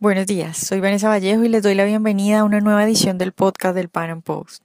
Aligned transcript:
Buenos 0.00 0.26
días, 0.26 0.56
soy 0.56 0.78
Vanessa 0.78 1.08
Vallejo 1.08 1.42
y 1.42 1.48
les 1.48 1.64
doy 1.64 1.74
la 1.74 1.84
bienvenida 1.84 2.38
a 2.38 2.44
una 2.44 2.60
nueva 2.60 2.84
edición 2.84 3.18
del 3.18 3.32
podcast 3.32 3.74
del 3.74 3.88
Pan 3.88 4.10
Am 4.10 4.22
Post. 4.22 4.62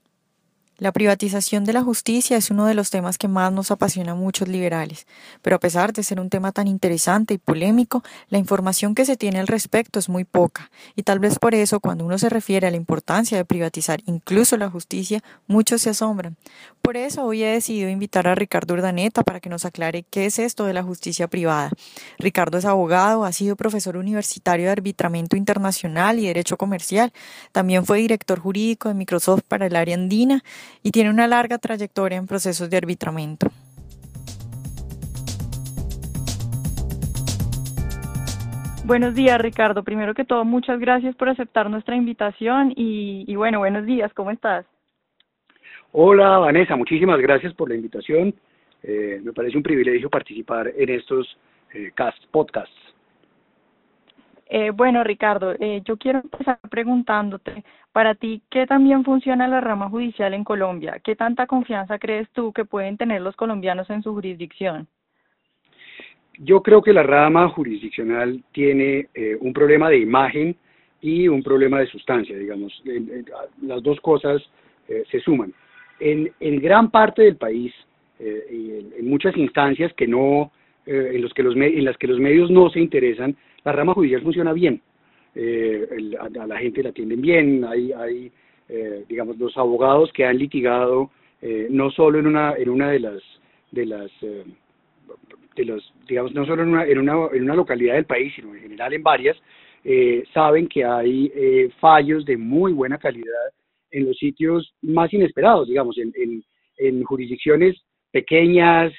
La 0.83 0.91
privatización 0.91 1.63
de 1.63 1.71
la 1.71 1.81
justicia 1.81 2.35
es 2.35 2.51
uno 2.51 2.65
de 2.65 2.73
los 2.73 2.89
temas 2.89 3.18
que 3.18 3.29
más 3.29 3.54
nos 3.54 3.71
apasiona 3.71 4.11
a 4.11 4.15
muchos 4.15 4.50
liberales, 4.50 5.07
pero 5.41 5.55
a 5.55 5.59
pesar 5.59 5.93
de 5.93 6.04
ser 6.04 6.20
un 6.20 6.29
tema 6.29 6.52
tan 6.52 6.68
interesante 6.68 7.36
y 7.36 7.38
polémico, 7.38 8.04
la 8.27 8.38
información 8.38 8.93
que 8.93 9.05
se 9.05 9.15
tiene 9.15 9.39
al 9.39 9.47
respecto 9.47 9.97
es 9.97 10.09
muy 10.09 10.25
poca, 10.25 10.71
y 10.97 11.04
tal 11.04 11.19
vez 11.19 11.39
por 11.39 11.55
eso 11.55 11.79
cuando 11.79 12.04
uno 12.04 12.18
se 12.18 12.27
refiere 12.27 12.68
a 12.68 12.69
la 12.69 12.75
importancia 12.75 13.38
de 13.38 13.46
privatizar 13.46 14.01
incluso 14.07 14.57
la 14.57 14.69
justicia, 14.69 15.23
muchos 15.47 15.83
se 15.83 15.91
asombran. 15.91 16.36
Por 16.82 16.97
eso 16.97 17.23
hoy 17.23 17.43
he 17.43 17.54
decidido 17.54 17.89
invitar 17.89 18.27
a 18.27 18.36
Ricardo 18.36 18.73
Urdaneta 18.73 19.23
para 19.23 19.39
que 19.39 19.47
nos 19.47 19.64
aclare 19.64 20.04
qué 20.04 20.25
es 20.25 20.37
esto 20.37 20.65
de 20.65 20.73
la 20.73 20.84
justicia 20.84 21.29
privada. 21.29 21.71
Ricardo 22.20 22.57
es 22.57 22.65
abogado, 22.65 23.23
ha 23.23 23.31
sido 23.31 23.56
profesor 23.56 23.95
universitario 23.95 24.65
de 24.65 24.73
arbitramiento 24.73 25.37
internacional 25.37 26.20
y 26.20 26.28
derecho 26.28 26.57
comercial, 26.57 27.14
también 27.54 27.86
fue 27.86 28.00
director 28.00 28.37
jurídico 28.37 28.89
de 28.89 28.95
Microsoft 28.95 29.43
para 29.47 29.68
el 29.68 29.78
área 29.78 29.95
andina 29.95 30.43
y 30.82 30.91
tiene 30.91 31.09
una 31.09 31.27
larga 31.27 31.57
trayectoria 31.57 32.17
en 32.17 32.27
procesos 32.27 32.69
de 32.69 32.77
arbitramiento. 32.77 33.47
Buenos 38.86 39.16
días, 39.16 39.39
Ricardo. 39.39 39.81
Primero 39.83 40.14
que 40.14 40.25
todo, 40.25 40.44
muchas 40.44 40.78
gracias 40.78 41.16
por 41.16 41.30
aceptar 41.30 41.69
nuestra 41.69 41.95
invitación 41.95 42.73
y, 42.75 43.33
bueno, 43.36 43.59
buenos 43.59 43.86
días, 43.86 44.14
¿cómo 44.14 44.30
estás? 44.30 44.66
Hola, 45.94 46.39
Vanessa, 46.39 46.75
muchísimas 46.75 47.19
gracias 47.22 47.53
por 47.53 47.69
la 47.69 47.75
invitación. 47.75 48.33
Eh, 48.81 49.22
me 49.23 49.31
parece 49.31 49.55
un 49.55 49.64
privilegio 49.64 50.09
participar 50.09 50.73
en 50.75 50.89
estos 50.89 51.38
eh, 51.73 51.92
cast, 51.95 52.22
podcasts. 52.31 52.76
Eh, 54.56 54.70
bueno, 54.70 55.04
Ricardo, 55.04 55.56
eh, 55.59 55.82
yo 55.84 55.98
quiero 55.98 56.20
empezar 56.20 56.59
preguntándote, 56.70 57.64
para 57.92 58.14
ti, 58.14 58.44
¿qué 58.52 58.68
también 58.68 59.04
funciona 59.04 59.48
la 59.48 59.62
rama 59.62 59.90
judicial 59.90 60.32
en 60.36 60.44
Colombia? 60.44 61.02
¿Qué 61.04 61.16
tanta 61.16 61.48
confianza 61.48 61.98
crees 61.98 62.30
tú 62.34 62.54
que 62.54 62.64
pueden 62.64 62.95
tener 62.95 63.23
los 63.23 63.36
colombianos 63.36 63.90
en 63.90 64.04
su 64.04 64.14
jurisdicción? 64.14 64.88
Yo 66.38 66.62
creo 66.62 66.84
que 66.84 66.94
la 66.94 67.02
rama 67.02 67.50
jurisdiccional 67.50 68.44
tiene 68.52 69.08
eh, 69.16 69.36
un 69.42 69.54
problema 69.54 69.90
de 69.90 69.98
imagen 69.98 70.56
y 71.02 71.28
un 71.28 71.42
problema 71.42 71.80
de 71.80 71.88
sustancia, 71.88 72.38
digamos. 72.38 72.80
las 73.64 73.82
dos 73.82 74.00
cosas 74.02 74.40
se 75.10 75.20
suman. 75.22 75.52
En, 76.00 76.32
en, 76.40 76.62
gran 76.62 76.92
parte 76.92 77.23
del 77.23 77.38
país, 77.38 77.73
en, 78.20 79.10
muchas 79.10 79.36
instancias 79.36 79.92
que 79.94 80.08
no, 80.08 80.52
en, 80.86 81.22
los 81.23 81.34
que 81.34 81.42
los, 81.42 81.56
en 81.56 81.86
las 81.86 81.98
que 81.98 82.08
los 82.08 82.20
medios 82.20 82.52
no 82.52 82.70
se 82.70 82.80
interesan, 82.80 83.36
la 83.64 83.72
rama 83.72 83.94
judicial 83.94 84.22
funciona 84.22 84.53
bien, 84.53 84.81
eh, 85.36 85.88
a, 86.19 86.30
la 86.30 86.58
gente 86.58 86.83
la 86.83 86.89
atienden 86.89 87.22
bien, 87.22 87.64
hay, 87.66 87.92
hay 87.92 88.31
eh, 88.70 89.05
digamos, 89.08 89.38
los 89.38 89.58
abogados 89.58 90.11
que 90.14 90.25
han 90.25 90.38
litigado 90.38 91.11
eh, 91.42 91.67
no 91.70 91.92
solo 91.92 92.20
en 92.20 92.28
una, 92.28 92.55
en 92.55 92.70
una 92.70 92.89
de 92.89 93.00
las, 93.00 93.22
de 93.72 93.86
las, 93.86 94.11
eh, 94.22 94.45
de 95.55 95.66
los, 95.66 95.94
digamos, 96.08 96.33
no 96.33 96.45
solo 96.45 96.64
en 96.64 96.70
una, 96.70 96.86
en 96.86 97.00
una, 97.00 97.28
en 97.33 97.44
una 97.44 97.55
localidad 97.55 97.95
del 97.95 98.05
país, 98.05 98.33
sino 98.36 98.53
en 98.55 98.61
general 98.61 98.94
en 98.94 99.03
varias, 99.03 99.38
eh, 99.83 100.23
saben 100.33 100.67
que 100.67 100.86
hay 100.86 101.31
eh, 101.36 101.70
fallos 101.80 102.25
de 102.25 102.38
muy 102.38 102.72
buena 102.72 102.98
calidad 102.98 103.52
en 103.92 104.05
los 104.05 104.17
sitios 104.17 104.73
más 104.81 105.14
inesperados, 105.14 105.67
digamos, 105.67 105.98
en, 105.98 106.14
en, 106.16 106.44
en 106.77 107.03
jurisdicciones 107.03 107.75
pequeñas, 108.11 108.94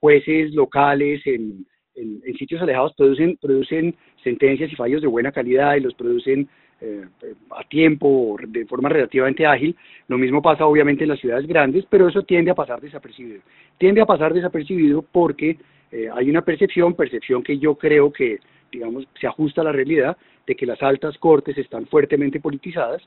jueces 0.00 0.52
locales, 0.54 1.26
en, 1.26 1.66
en, 1.94 2.22
sitios 2.38 2.62
alejados 2.62 2.94
producen, 2.94 3.36
producen 3.40 3.94
sentencias 4.22 4.72
y 4.72 4.76
fallos 4.76 5.02
de 5.02 5.08
buena 5.08 5.32
calidad 5.32 5.76
y 5.76 5.80
los 5.80 5.94
producen 5.94 6.48
eh, 6.80 7.04
a 7.50 7.64
tiempo, 7.64 8.38
de 8.46 8.64
forma 8.66 8.88
relativamente 8.88 9.46
ágil. 9.46 9.76
Lo 10.08 10.16
mismo 10.16 10.40
pasa 10.40 10.66
obviamente 10.66 11.04
en 11.04 11.10
las 11.10 11.20
ciudades 11.20 11.46
grandes, 11.46 11.84
pero 11.90 12.08
eso 12.08 12.22
tiende 12.22 12.50
a 12.50 12.54
pasar 12.54 12.80
desapercibido. 12.80 13.42
Tiende 13.76 14.00
a 14.00 14.06
pasar 14.06 14.32
desapercibido 14.32 15.02
porque 15.02 15.58
eh, 15.92 16.08
hay 16.12 16.30
una 16.30 16.42
percepción, 16.42 16.94
percepción 16.94 17.42
que 17.42 17.58
yo 17.58 17.74
creo 17.74 18.12
que, 18.12 18.38
digamos, 18.72 19.06
se 19.20 19.26
ajusta 19.26 19.60
a 19.60 19.64
la 19.64 19.72
realidad, 19.72 20.16
de 20.46 20.54
que 20.54 20.66
las 20.66 20.82
altas 20.82 21.18
cortes 21.18 21.58
están 21.58 21.86
fuertemente 21.86 22.40
politizadas 22.40 23.02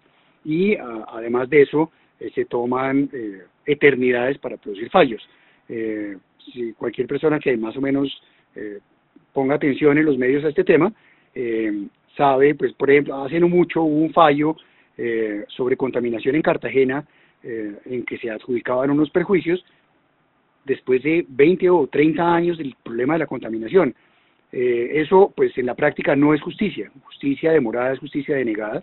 y 0.45 0.75
además 0.75 1.49
de 1.49 1.63
eso 1.63 1.91
eh, 2.19 2.29
se 2.35 2.45
toman 2.45 3.09
eternidades 3.65 4.37
para 4.37 4.57
producir 4.57 4.89
fallos. 4.89 5.27
si 5.67 6.73
cualquier 6.73 7.07
persona 7.07 7.39
que 7.39 7.57
más 7.57 7.75
o 7.75 7.81
menos 7.81 8.21
eh, 8.55 8.79
ponga 9.31 9.55
atención 9.55 9.97
en 9.97 10.05
los 10.05 10.17
medios 10.17 10.43
a 10.43 10.49
este 10.49 10.63
tema, 10.63 10.93
eh, 11.33 11.87
sabe, 12.15 12.55
pues 12.55 12.73
por 12.73 12.89
ejemplo, 12.91 13.23
hace 13.23 13.39
no 13.39 13.49
mucho 13.49 13.81
hubo 13.81 14.03
un 14.03 14.13
fallo 14.13 14.55
eh, 14.97 15.45
sobre 15.47 15.77
contaminación 15.77 16.35
en 16.35 16.41
Cartagena 16.41 17.05
en 17.45 18.05
que 18.05 18.17
se 18.19 18.31
adjudicaban 18.31 18.89
unos 18.89 19.09
perjuicios 19.09 19.65
después 20.63 21.03
de 21.03 21.25
20 21.27 21.69
o 21.71 21.87
30 21.87 22.33
años 22.35 22.57
del 22.57 22.73
problema 22.81 23.15
de 23.15 23.19
la 23.19 23.27
contaminación. 23.27 23.93
eso, 24.49 25.33
pues 25.35 25.57
en 25.57 25.65
la 25.65 25.75
práctica 25.75 26.15
no 26.15 26.33
es 26.33 26.41
justicia. 26.41 26.89
Justicia 27.03 27.51
demorada 27.51 27.91
es 27.91 27.99
justicia 27.99 28.37
denegada. 28.37 28.81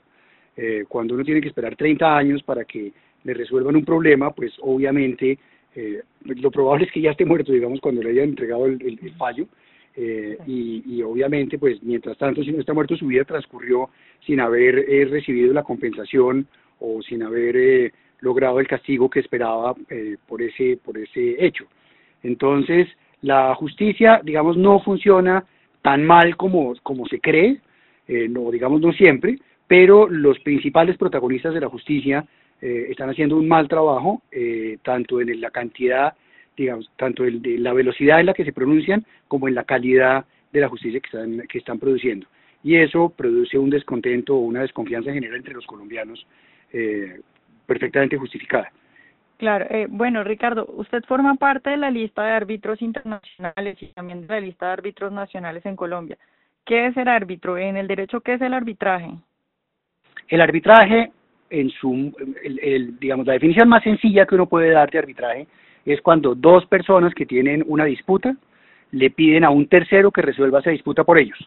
cuando 0.88 1.14
uno 1.14 1.25
tiene 1.25 1.41
que 1.41 1.48
esperar 1.48 1.75
30 1.75 2.19
años 2.19 2.42
para 2.42 2.66
que 2.66 2.92
le 3.25 3.32
resuelvan 3.32 3.76
un 3.76 3.84
problema, 3.86 4.30
pues 4.30 4.53
obviamente 4.60 5.38
eh, 5.75 6.03
lo 6.25 6.50
probable 6.50 6.86
es 6.86 6.92
que 6.92 7.00
ya 7.00 7.12
esté 7.12 7.25
muerto, 7.25 7.53
digamos, 7.53 7.80
cuando 7.80 8.03
le 8.03 8.10
hayan 8.10 8.30
entregado 8.30 8.66
el, 8.66 9.12
fallo. 9.16 9.47
Eh, 9.96 10.38
y, 10.46 10.82
y, 10.86 11.02
obviamente, 11.02 11.58
pues 11.58 11.82
mientras 11.82 12.16
tanto, 12.16 12.42
si 12.42 12.52
no 12.52 12.60
está 12.60 12.72
muerto, 12.72 12.96
su 12.96 13.06
vida 13.06 13.24
transcurrió 13.24 13.90
sin 14.24 14.40
haber 14.40 14.78
eh, 14.78 15.04
recibido 15.06 15.52
la 15.52 15.64
compensación 15.64 16.46
o 16.78 17.02
sin 17.02 17.22
haber 17.22 17.56
eh, 17.56 17.92
logrado 18.20 18.60
el 18.60 18.66
castigo 18.66 19.10
que 19.10 19.20
esperaba 19.20 19.74
eh, 19.88 20.16
por, 20.26 20.42
ese, 20.42 20.78
por 20.82 20.96
ese 20.96 21.44
hecho. 21.44 21.66
Entonces, 22.22 22.88
la 23.22 23.54
justicia, 23.54 24.20
digamos, 24.24 24.56
no 24.56 24.80
funciona 24.80 25.44
tan 25.82 26.04
mal 26.04 26.36
como, 26.36 26.74
como 26.82 27.06
se 27.06 27.20
cree, 27.20 27.58
eh, 28.08 28.28
no, 28.28 28.50
digamos, 28.50 28.80
no 28.80 28.92
siempre, 28.92 29.38
pero 29.66 30.08
los 30.08 30.38
principales 30.40 30.96
protagonistas 30.96 31.54
de 31.54 31.60
la 31.60 31.68
justicia 31.68 32.24
eh, 32.60 32.88
están 32.90 33.10
haciendo 33.10 33.36
un 33.36 33.48
mal 33.48 33.68
trabajo, 33.68 34.22
eh, 34.30 34.78
tanto 34.82 35.20
en 35.20 35.40
la 35.40 35.50
cantidad, 35.50 36.14
digamos, 36.60 36.91
tanto 36.97 37.25
en 37.25 37.41
la 37.62 37.72
velocidad 37.72 38.21
en 38.21 38.26
la 38.26 38.34
que 38.34 38.44
se 38.44 38.53
pronuncian 38.53 39.04
como 39.28 39.48
en 39.48 39.54
la 39.54 39.65
calidad 39.65 40.26
de 40.53 40.60
la 40.60 40.69
justicia 40.69 41.00
que 41.00 41.06
están, 41.06 41.48
que 41.48 41.59
están 41.59 41.78
produciendo. 41.78 42.26
Y 42.62 42.76
eso 42.76 43.09
produce 43.16 43.56
un 43.56 43.71
descontento 43.71 44.34
o 44.34 44.41
una 44.41 44.60
desconfianza 44.60 45.12
general 45.12 45.38
entre 45.38 45.54
los 45.54 45.66
colombianos 45.66 46.26
eh, 46.72 47.21
perfectamente 47.66 48.19
justificada. 48.19 48.71
Claro, 49.38 49.65
eh, 49.71 49.87
bueno, 49.88 50.22
Ricardo, 50.22 50.66
usted 50.76 51.03
forma 51.04 51.34
parte 51.37 51.71
de 51.71 51.78
la 51.78 51.91
lista 51.91 52.25
de 52.25 52.32
árbitros 52.32 52.82
internacionales 52.82 53.78
y 53.81 53.87
también 53.94 54.27
de 54.27 54.34
la 54.34 54.41
lista 54.41 54.66
de 54.66 54.72
árbitros 54.72 55.10
nacionales 55.12 55.65
en 55.65 55.77
Colombia. 55.77 56.19
¿Qué 56.66 56.88
es 56.88 56.97
el 56.98 57.09
árbitro? 57.09 57.56
En 57.56 57.78
el 57.78 57.88
derecho, 57.88 58.21
¿qué 58.21 58.34
es 58.34 58.41
el 58.42 58.53
arbitraje? 58.53 59.12
El 60.28 60.42
arbitraje 60.42 61.10
en 61.48 61.71
su, 61.71 62.12
el, 62.44 62.98
digamos, 63.00 63.27
la 63.27 63.32
definición 63.32 63.66
más 63.71 63.82
sencilla 63.82 64.27
que 64.27 64.34
uno 64.34 64.47
puede 64.47 64.71
dar 64.72 64.91
de 64.91 64.98
arbitraje 64.98 65.47
es 65.84 66.00
cuando 66.02 66.34
dos 66.34 66.66
personas 66.66 67.14
que 67.14 67.26
tienen 67.26 67.64
una 67.66 67.84
disputa 67.84 68.36
le 68.92 69.10
piden 69.10 69.44
a 69.44 69.50
un 69.50 69.66
tercero 69.66 70.10
que 70.10 70.22
resuelva 70.22 70.60
esa 70.60 70.70
disputa 70.70 71.04
por 71.04 71.18
ellos. 71.18 71.38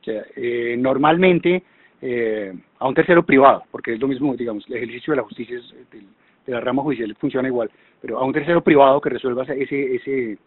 O 0.00 0.04
sea, 0.04 0.22
eh, 0.36 0.76
normalmente 0.78 1.62
eh, 2.00 2.52
a 2.78 2.88
un 2.88 2.94
tercero 2.94 3.24
privado, 3.24 3.62
porque 3.70 3.94
es 3.94 4.00
lo 4.00 4.08
mismo, 4.08 4.34
digamos, 4.36 4.68
el 4.68 4.76
ejercicio 4.76 5.12
de 5.12 5.16
la 5.18 5.22
justicia 5.22 5.58
es, 5.58 5.70
de, 5.90 6.00
de, 6.00 6.52
la 6.52 6.60
rama 6.60 6.82
judicial 6.82 7.14
funciona 7.14 7.48
igual, 7.48 7.70
pero 8.00 8.18
a 8.18 8.24
un 8.24 8.32
tercero 8.32 8.62
privado 8.62 9.00
que 9.00 9.10
resuelva 9.10 9.44
ese, 9.44 9.94
ese, 9.94 10.38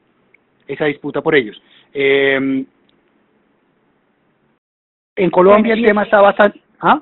esa 0.68 0.86
disputa 0.86 1.22
por 1.22 1.36
ellos. 1.36 1.62
Eh, 1.94 2.66
en 5.16 5.32
Colombia 5.32 5.74
el 5.74 5.86
tema 5.86 6.04
está 6.04 6.22
bastante... 6.22 6.60
¿ah? 6.82 7.02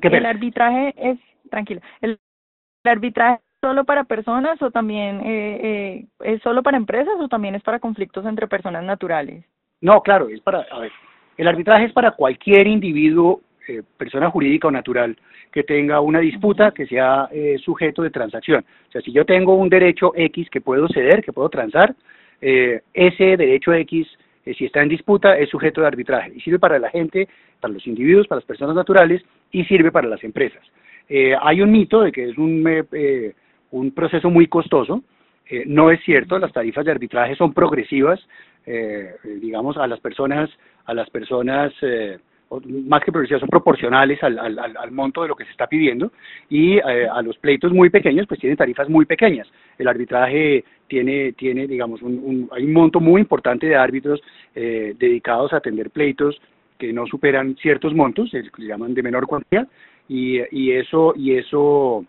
el 0.00 0.26
arbitraje 0.26 0.94
es, 0.96 1.18
tranquilo, 1.48 1.80
el, 2.00 2.18
arbitraje 2.84 3.40
solo 3.66 3.84
para 3.84 4.04
personas 4.04 4.62
o 4.62 4.70
también 4.70 5.20
eh, 5.24 5.60
eh, 5.60 6.06
es 6.20 6.40
solo 6.42 6.62
para 6.62 6.76
empresas 6.76 7.14
o 7.18 7.26
también 7.26 7.56
es 7.56 7.62
para 7.64 7.80
conflictos 7.80 8.24
entre 8.24 8.46
personas 8.46 8.84
naturales? 8.84 9.44
No, 9.80 10.00
claro, 10.02 10.28
es 10.28 10.40
para, 10.40 10.60
a 10.70 10.78
ver, 10.78 10.92
el 11.36 11.48
arbitraje 11.48 11.86
es 11.86 11.92
para 11.92 12.12
cualquier 12.12 12.68
individuo, 12.68 13.40
eh, 13.66 13.82
persona 13.96 14.30
jurídica 14.30 14.68
o 14.68 14.70
natural, 14.70 15.16
que 15.50 15.64
tenga 15.64 16.00
una 16.00 16.20
disputa 16.20 16.70
que 16.70 16.86
sea 16.86 17.28
eh, 17.32 17.58
sujeto 17.58 18.02
de 18.02 18.10
transacción. 18.10 18.64
O 18.88 18.92
sea, 18.92 19.00
si 19.00 19.10
yo 19.10 19.24
tengo 19.24 19.56
un 19.56 19.68
derecho 19.68 20.12
X 20.14 20.48
que 20.48 20.60
puedo 20.60 20.86
ceder, 20.86 21.24
que 21.24 21.32
puedo 21.32 21.48
transar, 21.48 21.92
eh, 22.40 22.82
ese 22.94 23.36
derecho 23.36 23.72
X 23.72 24.06
si 24.56 24.66
está 24.66 24.80
en 24.80 24.88
disputa, 24.88 25.36
es 25.36 25.50
sujeto 25.50 25.80
de 25.80 25.88
arbitraje 25.88 26.32
y 26.36 26.40
sirve 26.40 26.60
para 26.60 26.78
la 26.78 26.88
gente, 26.90 27.26
para 27.60 27.74
los 27.74 27.84
individuos, 27.84 28.28
para 28.28 28.38
las 28.38 28.46
personas 28.46 28.76
naturales 28.76 29.24
y 29.50 29.64
sirve 29.64 29.90
para 29.90 30.06
las 30.06 30.22
empresas. 30.22 30.62
Eh, 31.08 31.34
hay 31.40 31.60
un 31.60 31.70
mito 31.70 32.02
de 32.02 32.12
que 32.12 32.30
es 32.30 32.38
un, 32.38 32.64
eh, 32.92 33.34
un 33.70 33.90
proceso 33.92 34.30
muy 34.30 34.46
costoso. 34.46 35.02
Eh, 35.48 35.64
no 35.66 35.90
es 35.90 36.02
cierto, 36.04 36.38
las 36.38 36.52
tarifas 36.52 36.84
de 36.84 36.90
arbitraje 36.90 37.36
son 37.36 37.52
progresivas, 37.52 38.20
eh, 38.66 39.14
digamos, 39.40 39.76
a 39.76 39.86
las 39.86 40.00
personas, 40.00 40.50
a 40.86 40.94
las 40.94 41.08
personas 41.10 41.72
más 42.50 43.02
que 43.02 43.10
progresivas, 43.10 43.40
son 43.40 43.48
proporcionales 43.48 44.22
al, 44.22 44.38
al, 44.38 44.58
al, 44.58 44.90
monto 44.92 45.22
de 45.22 45.28
lo 45.28 45.34
que 45.34 45.44
se 45.44 45.50
está 45.50 45.66
pidiendo 45.66 46.12
y 46.48 46.76
eh, 46.76 47.08
a 47.12 47.20
los 47.22 47.36
pleitos 47.38 47.72
muy 47.72 47.90
pequeños 47.90 48.26
pues 48.26 48.38
tienen 48.40 48.56
tarifas 48.56 48.88
muy 48.88 49.04
pequeñas. 49.04 49.48
El 49.78 49.88
arbitraje 49.88 50.64
tiene, 50.86 51.32
tiene 51.32 51.66
digamos, 51.66 52.02
un, 52.02 52.48
hay 52.52 52.64
un 52.64 52.72
monto 52.72 53.00
muy 53.00 53.20
importante 53.20 53.66
de 53.66 53.76
árbitros 53.76 54.20
eh, 54.54 54.94
dedicados 54.98 55.52
a 55.52 55.56
atender 55.56 55.90
pleitos 55.90 56.40
que 56.78 56.92
no 56.92 57.06
superan 57.06 57.56
ciertos 57.56 57.94
montos, 57.94 58.30
se 58.30 58.42
llaman 58.58 58.94
de 58.94 59.02
menor 59.02 59.26
cuantía, 59.26 59.66
y, 60.08 60.38
y 60.50 60.72
eso, 60.72 61.14
y 61.16 61.34
eso 61.34 62.04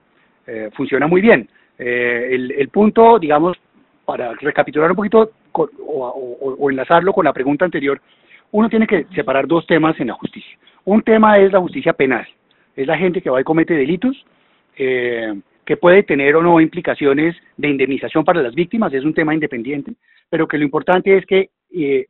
eh, 0.47 0.69
funciona 0.75 1.07
muy 1.07 1.21
bien. 1.21 1.47
el, 1.77 2.51
el 2.51 2.69
punto, 2.69 3.19
digamos, 3.19 3.57
para 4.05 4.33
recapitular 4.33 4.89
un 4.89 4.95
poquito 4.95 5.31
o 5.51 6.69
enlazarlo 6.69 7.13
con 7.13 7.25
la 7.25 7.33
pregunta 7.33 7.65
anterior, 7.65 8.01
uno 8.51 8.69
tiene 8.69 8.87
que 8.87 9.05
separar 9.15 9.47
dos 9.47 9.65
temas 9.67 9.99
en 9.99 10.07
la 10.07 10.13
justicia. 10.13 10.57
Un 10.85 11.01
tema 11.01 11.37
es 11.37 11.51
la 11.51 11.59
justicia 11.59 11.93
penal, 11.93 12.25
es 12.75 12.87
la 12.87 12.97
gente 12.97 13.21
que 13.21 13.29
va 13.29 13.41
y 13.41 13.43
comete 13.43 13.73
delitos, 13.73 14.15
eh, 14.77 15.33
que 15.65 15.77
puede 15.77 16.03
tener 16.03 16.35
o 16.35 16.41
no 16.41 16.61
implicaciones 16.61 17.35
de 17.57 17.67
indemnización 17.67 18.23
para 18.23 18.41
las 18.41 18.55
víctimas, 18.55 18.93
es 18.93 19.03
un 19.03 19.13
tema 19.13 19.33
independiente, 19.33 19.93
pero 20.29 20.47
que 20.47 20.57
lo 20.57 20.63
importante 20.63 21.17
es 21.17 21.25
que, 21.25 21.49
eh, 21.75 22.05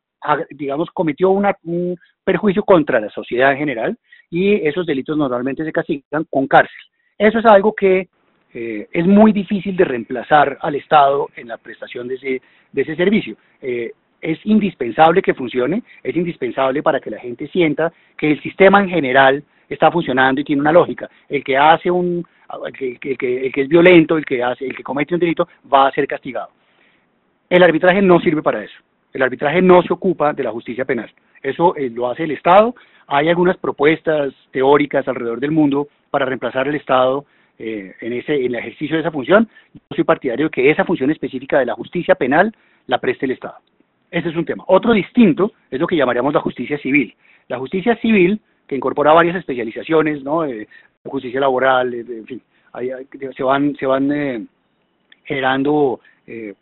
digamos, 0.51 0.92
cometió 0.92 1.31
una, 1.31 1.56
un 1.63 1.95
perjuicio 2.24 2.63
contra 2.63 3.00
la 3.00 3.10
sociedad 3.10 3.51
en 3.51 3.57
general 3.57 3.98
y 4.30 4.56
esos 4.68 4.86
delitos 4.86 5.18
normalmente 5.18 5.63
se 5.63 5.72
castigan 5.72 6.25
con 6.30 6.48
cárcel. 6.48 6.78
Eso 7.18 7.40
es 7.40 7.45
algo 7.45 7.74
que 7.74 8.10
eh, 8.59 8.88
es 8.92 9.06
muy 9.06 9.33
difícil 9.33 9.77
de 9.77 9.86
reemplazar 9.86 10.57
al 10.62 10.74
Estado 10.74 11.30
en 11.36 11.48
la 11.48 11.57
prestación 11.57 12.07
de 12.07 12.15
ese, 12.15 12.42
de 12.71 12.81
ese 12.81 12.95
servicio. 12.95 13.38
Eh, 13.62 13.92
es 14.19 14.39
indispensable 14.45 15.21
que 15.21 15.36
funcione, 15.36 15.83
es 16.01 16.15
indispensable 16.15 16.81
para 16.81 17.00
que 17.00 17.12
la 17.12 17.19
gente 17.19 17.48
sienta 17.50 17.94
que 18.18 18.31
el 18.31 18.42
sistema 18.42 18.81
en 18.81 18.89
general 18.89 19.44
está 19.69 19.92
funcionando 19.92 20.42
y 20.42 20.44
tiene 20.44 20.62
una 20.62 20.71
lógica. 20.71 21.07
El 21.30 21.44
que 21.44 21.56
hace 21.56 21.92
un, 21.92 22.25
el 22.65 22.74
que, 22.74 23.12
el 23.12 23.51
que, 23.51 23.62
es 23.62 23.68
violento, 23.68 24.18
el 24.18 24.25
que 24.25 24.42
hace, 24.42 24.65
el 24.65 24.75
que 24.75 24.81
comete 24.81 25.13
un 25.13 25.19
delito, 25.19 25.48
va 25.71 25.88
a 25.88 25.92
ser 25.92 26.07
castigado. 26.07 26.50
El 27.48 27.62
arbitraje 27.62 28.01
no 28.01 28.19
sirve 28.19 28.42
para 28.42 28.63
eso. 28.63 28.80
El 29.13 29.21
arbitraje 29.21 29.62
no 29.62 29.83
se 29.83 29.94
ocupa 29.94 30.33
de 30.33 30.44
la 30.44 30.51
justicia 30.51 30.83
penal. 30.83 31.12
Eso 31.44 31.75
eh, 31.75 31.92
lo 31.92 32.09
hace 32.09 32.24
el 32.24 32.31
Estado. 32.31 32.74
Hay 33.06 33.30
algunas 33.30 33.57
propuestas 33.57 34.33
teóricas 34.50 35.07
alrededor 35.07 35.39
del 35.39 35.51
mundo 35.51 35.89
para 36.09 36.25
reemplazar 36.25 36.68
el 36.68 36.75
Estado 36.75 37.24
eh, 37.59 37.94
en, 38.01 38.13
ese, 38.13 38.36
en 38.36 38.45
el 38.45 38.56
ejercicio 38.56 38.95
de 38.95 39.01
esa 39.01 39.12
función. 39.12 39.50
Yo 39.74 39.95
soy 39.95 40.04
partidario 40.04 40.48
de 40.48 40.51
que 40.51 40.69
esa 40.69 40.86
función 40.86 41.12
específica 41.12 41.59
de 41.59 41.65
la 41.65 41.74
justicia 41.74 42.15
penal 42.15 42.56
la 42.88 43.00
preste 43.00 43.25
el 43.25 43.31
Estado. 43.31 43.56
Ese 44.09 44.30
es 44.30 44.36
un 44.36 44.45
tema. 44.45 44.63
Otro 44.68 44.94
distinto 44.94 45.51
es 45.69 45.80
lo 45.80 45.88
que 45.88 45.98
llamaríamos 45.98 46.33
la 46.33 46.39
justicia 46.39 46.77
civil. 46.77 47.13
La 47.50 47.59
justicia 47.59 47.95
civil, 47.98 48.39
que 48.68 48.75
incorpora 48.75 49.13
varias 49.13 49.36
especializaciones, 49.36 50.24
¿no? 50.24 50.45
Eh, 50.45 50.68
justicia 51.07 51.39
laboral, 51.39 51.94
eh, 51.94 52.06
en 52.07 52.25
fin, 52.25 52.42
se 53.36 53.44
van, 53.44 53.75
se 53.75 53.86
van 53.86 54.12
eh, 54.12 54.45
generando 55.24 56.00
eh, 56.25 56.54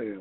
eh 0.00 0.18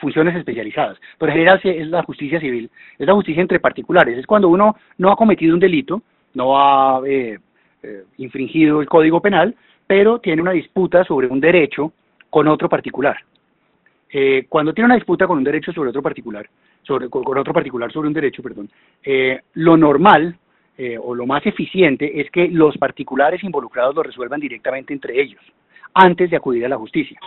funciones 0.00 0.34
especializadas. 0.34 0.98
Pero 1.18 1.30
en 1.30 1.38
general 1.38 1.60
es 1.62 1.86
la 1.86 2.02
justicia 2.02 2.40
civil, 2.40 2.68
es 2.98 3.06
la 3.06 3.14
justicia 3.14 3.40
entre 3.40 3.60
particulares. 3.60 4.18
Es 4.18 4.26
cuando 4.26 4.48
uno 4.48 4.76
no 4.98 5.10
ha 5.10 5.16
cometido 5.16 5.54
un 5.54 5.60
delito, 5.60 6.02
no 6.34 6.58
ha 6.58 7.00
infringido 8.16 8.80
el 8.80 8.88
código 8.88 9.20
penal, 9.20 9.54
pero 9.86 10.18
tiene 10.18 10.42
una 10.42 10.52
disputa 10.52 11.04
sobre 11.04 11.28
un 11.28 11.40
derecho 11.40 11.92
con 12.30 12.48
otro 12.48 12.68
particular. 12.68 13.16
Eh, 14.10 14.46
cuando 14.48 14.72
tiene 14.72 14.86
una 14.86 14.94
disputa 14.94 15.26
con 15.26 15.38
un 15.38 15.44
derecho 15.44 15.72
sobre 15.72 15.90
otro 15.90 16.02
particular, 16.02 16.48
sobre, 16.82 17.08
con, 17.08 17.36
otro 17.36 17.52
particular 17.52 17.92
sobre 17.92 18.08
un 18.08 18.14
derecho, 18.14 18.42
perdón, 18.42 18.70
eh, 19.02 19.40
lo 19.54 19.76
normal 19.76 20.36
eh, 20.76 20.96
o 20.98 21.14
lo 21.14 21.26
más 21.26 21.44
eficiente 21.44 22.20
es 22.20 22.30
que 22.30 22.48
los 22.48 22.76
particulares 22.78 23.42
involucrados 23.42 23.94
lo 23.94 24.02
resuelvan 24.02 24.40
directamente 24.40 24.92
entre 24.92 25.20
ellos, 25.20 25.42
antes 25.92 26.30
de 26.30 26.36
acudir 26.36 26.64
a 26.64 26.68
la 26.68 26.78
justicia. 26.78 27.18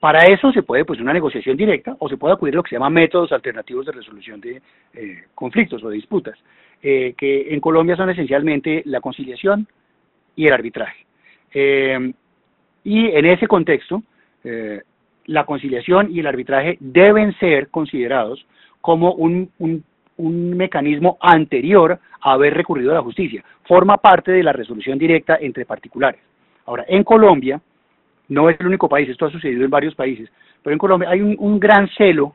Para 0.00 0.24
eso 0.24 0.50
se 0.50 0.62
puede 0.62 0.86
pues 0.86 0.98
una 0.98 1.12
negociación 1.12 1.58
directa 1.58 1.94
o 1.98 2.08
se 2.08 2.16
puede 2.16 2.32
acudir 2.32 2.54
a 2.54 2.56
lo 2.56 2.62
que 2.62 2.70
se 2.70 2.76
llama 2.76 2.88
métodos 2.88 3.32
alternativos 3.32 3.84
de 3.84 3.92
resolución 3.92 4.40
de 4.40 4.62
eh, 4.94 5.24
conflictos 5.34 5.84
o 5.84 5.90
de 5.90 5.96
disputas, 5.96 6.38
eh, 6.82 7.14
que 7.18 7.52
en 7.52 7.60
Colombia 7.60 7.96
son 7.96 8.08
esencialmente 8.08 8.82
la 8.86 9.02
conciliación 9.02 9.68
y 10.34 10.46
el 10.46 10.54
arbitraje. 10.54 11.04
Eh, 11.52 12.12
y 12.82 13.06
en 13.08 13.26
ese 13.26 13.46
contexto, 13.46 14.02
la 15.26 15.44
conciliación 15.44 16.10
y 16.10 16.20
el 16.20 16.26
arbitraje 16.26 16.78
deben 16.80 17.38
ser 17.38 17.68
considerados 17.68 18.46
como 18.80 19.12
un, 19.12 19.50
un, 19.58 19.84
mecanismo 20.56 21.18
anterior 21.20 21.98
a 22.22 22.32
haber 22.32 22.54
recurrido 22.54 22.92
a 22.92 22.94
la 22.94 23.02
justicia. 23.02 23.44
Forma 23.64 23.98
parte 23.98 24.32
de 24.32 24.42
la 24.42 24.54
resolución 24.54 24.98
directa 24.98 25.36
entre 25.38 25.66
particulares. 25.66 26.20
Ahora, 26.64 26.86
en 26.88 27.04
Colombia, 27.04 27.60
no 28.30 28.48
es 28.48 28.58
el 28.58 28.66
único 28.66 28.88
país, 28.88 29.08
esto 29.08 29.26
ha 29.26 29.30
sucedido 29.30 29.64
en 29.64 29.70
varios 29.70 29.94
países, 29.94 30.30
pero 30.62 30.72
en 30.72 30.78
Colombia 30.78 31.10
hay 31.10 31.20
un, 31.20 31.60
gran 31.60 31.88
celo 31.90 32.34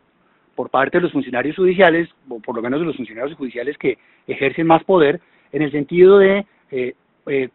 por 0.56 0.70
parte 0.70 1.00
de 1.00 1.02
los 1.02 1.12
funcionarios 1.12 1.56
judiciales, 1.56 2.08
o 2.30 2.40
por 2.40 2.56
lo 2.56 2.62
menos 2.62 2.80
de 2.80 2.86
los 2.86 2.96
funcionarios 2.96 3.36
judiciales 3.36 3.78
que 3.78 3.98
ejercen 4.28 4.68
más 4.68 4.84
poder, 4.84 5.20
en 5.52 5.64
el 5.64 5.72
sentido 5.72 6.20
de 6.20 6.46
eh, 6.72 6.94
eh, 7.26 7.50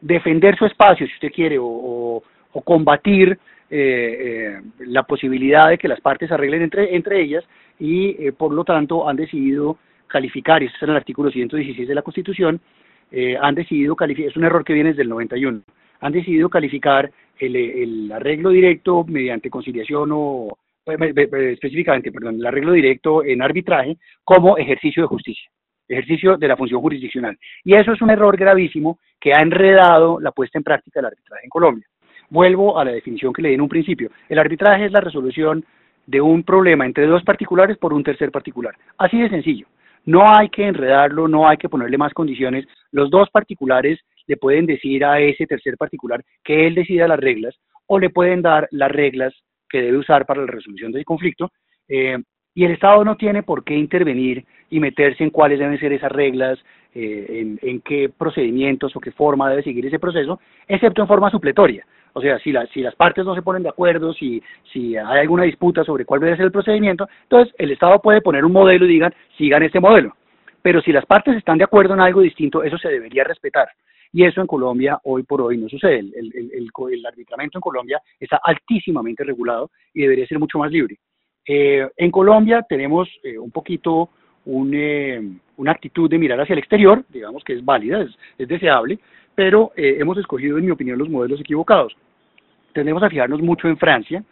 defender 0.00 0.56
su 0.56 0.64
espacio, 0.64 1.06
si 1.06 1.14
usted 1.14 1.32
quiere, 1.32 1.56
o, 1.60 2.22
combatir 2.64 3.38
eh, 3.70 4.56
eh, 4.58 4.62
la 4.80 5.04
posibilidad 5.04 5.68
de 5.68 5.78
que 5.78 5.86
las 5.86 6.00
partes 6.00 6.32
arreglen 6.32 6.62
entre, 6.62 6.96
entre 6.96 7.20
ellas 7.20 7.44
y 7.78 8.16
eh, 8.18 8.32
por 8.32 8.52
lo 8.52 8.64
tanto 8.64 9.08
han 9.08 9.14
decidido 9.14 9.78
calificar, 10.08 10.60
y 10.60 10.66
esto 10.66 10.74
está 10.74 10.86
en 10.86 10.90
el 10.90 10.96
artículo 10.96 11.30
116 11.30 11.86
de 11.86 11.94
la 11.94 12.02
Constitución, 12.02 12.60
han 13.40 13.54
decidido 13.54 13.96
calificar, 13.96 14.30
es 14.30 14.36
un 14.36 14.44
error 14.44 14.64
que 14.64 14.74
viene 14.74 14.90
desde 14.90 15.02
el 15.02 15.08
91, 15.08 15.62
han 16.00 16.12
decidido 16.12 16.50
calificar 16.50 17.10
el, 17.40 18.10
arreglo 18.12 18.50
directo 18.50 19.04
mediante 19.04 19.50
conciliación 19.50 20.10
o 20.12 20.58
específicamente, 20.86 22.10
perdón, 22.10 22.36
el 22.36 22.46
arreglo 22.46 22.72
directo 22.72 23.24
en 23.24 23.42
arbitraje 23.42 23.98
como 24.24 24.56
ejercicio 24.56 25.02
de 25.02 25.08
justicia, 25.08 25.50
ejercicio 25.86 26.36
de 26.36 26.48
la 26.48 26.56
función 26.56 26.80
jurisdiccional. 26.80 27.36
Y 27.64 27.74
eso 27.74 27.92
es 27.92 28.00
un 28.00 28.10
error 28.10 28.36
gravísimo 28.36 28.98
que 29.20 29.32
ha 29.34 29.42
enredado 29.42 30.18
la 30.20 30.32
puesta 30.32 30.58
en 30.58 30.64
práctica 30.64 31.00
del 31.00 31.06
arbitraje 31.06 31.44
en 31.44 31.50
Colombia. 31.50 31.86
Vuelvo 32.30 32.78
a 32.78 32.84
la 32.84 32.92
definición 32.92 33.32
que 33.32 33.42
le 33.42 33.50
di 33.50 33.54
en 33.54 33.60
un 33.60 33.68
principio. 33.68 34.10
El 34.28 34.38
arbitraje 34.38 34.86
es 34.86 34.92
la 34.92 35.00
resolución 35.00 35.64
de 36.06 36.20
un 36.20 36.42
problema 36.42 36.86
entre 36.86 37.06
dos 37.06 37.22
particulares 37.22 37.76
por 37.76 37.92
un 37.92 38.02
tercer 38.02 38.30
particular. 38.30 38.74
Así 38.96 39.18
de 39.18 39.28
sencillo. 39.28 39.66
No 40.06 40.24
hay 40.26 40.48
que 40.48 40.66
enredarlo, 40.66 41.28
no 41.28 41.46
hay 41.46 41.58
que 41.58 41.68
ponerle 41.68 41.98
más 41.98 42.14
condiciones. 42.14 42.66
Los 42.92 43.10
dos 43.10 43.28
particulares 43.30 44.00
le 44.28 44.36
pueden 44.36 44.66
decir 44.66 45.04
a 45.04 45.18
ese 45.18 45.46
tercer 45.46 45.76
particular 45.76 46.22
que 46.44 46.66
él 46.66 46.74
decida 46.76 47.08
las 47.08 47.18
reglas 47.18 47.58
o 47.86 47.98
le 47.98 48.10
pueden 48.10 48.42
dar 48.42 48.68
las 48.70 48.92
reglas 48.92 49.34
que 49.68 49.82
debe 49.82 49.98
usar 49.98 50.26
para 50.26 50.42
la 50.42 50.46
resolución 50.46 50.92
del 50.92 51.04
conflicto. 51.04 51.50
Eh, 51.88 52.18
y 52.54 52.64
el 52.64 52.72
Estado 52.72 53.04
no 53.04 53.16
tiene 53.16 53.42
por 53.42 53.64
qué 53.64 53.74
intervenir 53.74 54.44
y 54.70 54.80
meterse 54.80 55.24
en 55.24 55.30
cuáles 55.30 55.58
deben 55.58 55.78
ser 55.78 55.92
esas 55.92 56.12
reglas, 56.12 56.58
eh, 56.94 57.26
en, 57.28 57.58
en 57.62 57.80
qué 57.80 58.10
procedimientos 58.16 58.94
o 58.94 59.00
qué 59.00 59.12
forma 59.12 59.48
debe 59.48 59.62
seguir 59.62 59.86
ese 59.86 59.98
proceso, 59.98 60.40
excepto 60.66 61.02
en 61.02 61.08
forma 61.08 61.30
supletoria. 61.30 61.86
O 62.14 62.20
sea, 62.20 62.38
si, 62.40 62.50
la, 62.50 62.66
si 62.66 62.80
las 62.80 62.94
partes 62.96 63.24
no 63.24 63.34
se 63.34 63.42
ponen 63.42 63.62
de 63.62 63.68
acuerdo, 63.68 64.12
si, 64.12 64.42
si 64.72 64.96
hay 64.96 65.20
alguna 65.20 65.44
disputa 65.44 65.84
sobre 65.84 66.04
cuál 66.04 66.20
debe 66.20 66.36
ser 66.36 66.46
el 66.46 66.52
procedimiento, 66.52 67.08
entonces 67.22 67.54
el 67.58 67.70
Estado 67.70 68.00
puede 68.00 68.20
poner 68.20 68.44
un 68.44 68.52
modelo 68.52 68.86
y 68.86 68.88
digan, 68.88 69.14
sigan 69.36 69.62
este 69.62 69.80
modelo. 69.80 70.16
Pero 70.60 70.80
si 70.80 70.90
las 70.90 71.06
partes 71.06 71.36
están 71.36 71.58
de 71.58 71.64
acuerdo 71.64 71.94
en 71.94 72.00
algo 72.00 72.20
distinto, 72.20 72.64
eso 72.64 72.76
se 72.78 72.88
debería 72.88 73.24
respetar. 73.24 73.68
Y 74.12 74.24
eso 74.24 74.40
en 74.40 74.46
Colombia 74.46 74.98
hoy 75.04 75.22
por 75.22 75.42
hoy 75.42 75.58
no 75.58 75.68
sucede. 75.68 75.98
El, 75.98 77.06
arbitramiento 77.06 77.58
en 77.58 77.62
Colombia 77.62 78.00
está 78.18 78.40
altísimamente 78.42 79.24
regulado 79.24 79.70
y 79.92 80.02
debería 80.02 80.26
ser 80.26 80.38
mucho 80.38 80.58
más 80.58 80.70
libre. 80.70 80.96
Eh, 81.46 81.88
en 81.96 82.10
Colombia 82.10 82.64
tenemos 82.68 83.08
eh, 83.22 83.38
un 83.38 83.50
poquito 83.50 84.10
un, 84.44 84.72
eh, 84.74 85.20
una 85.56 85.72
actitud 85.72 86.08
de 86.08 86.18
mirar 86.18 86.40
hacia 86.40 86.54
el 86.54 86.58
exterior, 86.58 87.04
digamos 87.08 87.44
que 87.44 87.54
es 87.54 87.64
válida, 87.64 88.02
es, 88.02 88.10
es 88.38 88.48
deseable, 88.48 88.98
pero 89.34 89.72
eh, 89.76 89.98
hemos 90.00 90.18
escogido, 90.18 90.58
en 90.58 90.64
mi 90.64 90.72
opinión, 90.72 90.98
los 90.98 91.08
modelos 91.08 91.40
equivocados. 91.40 91.96
Tendemos 92.72 93.02
a 93.02 93.08
fijarnos 93.08 93.40
mucho 93.40 93.68
en 93.68 93.76
Francia, 93.76 94.24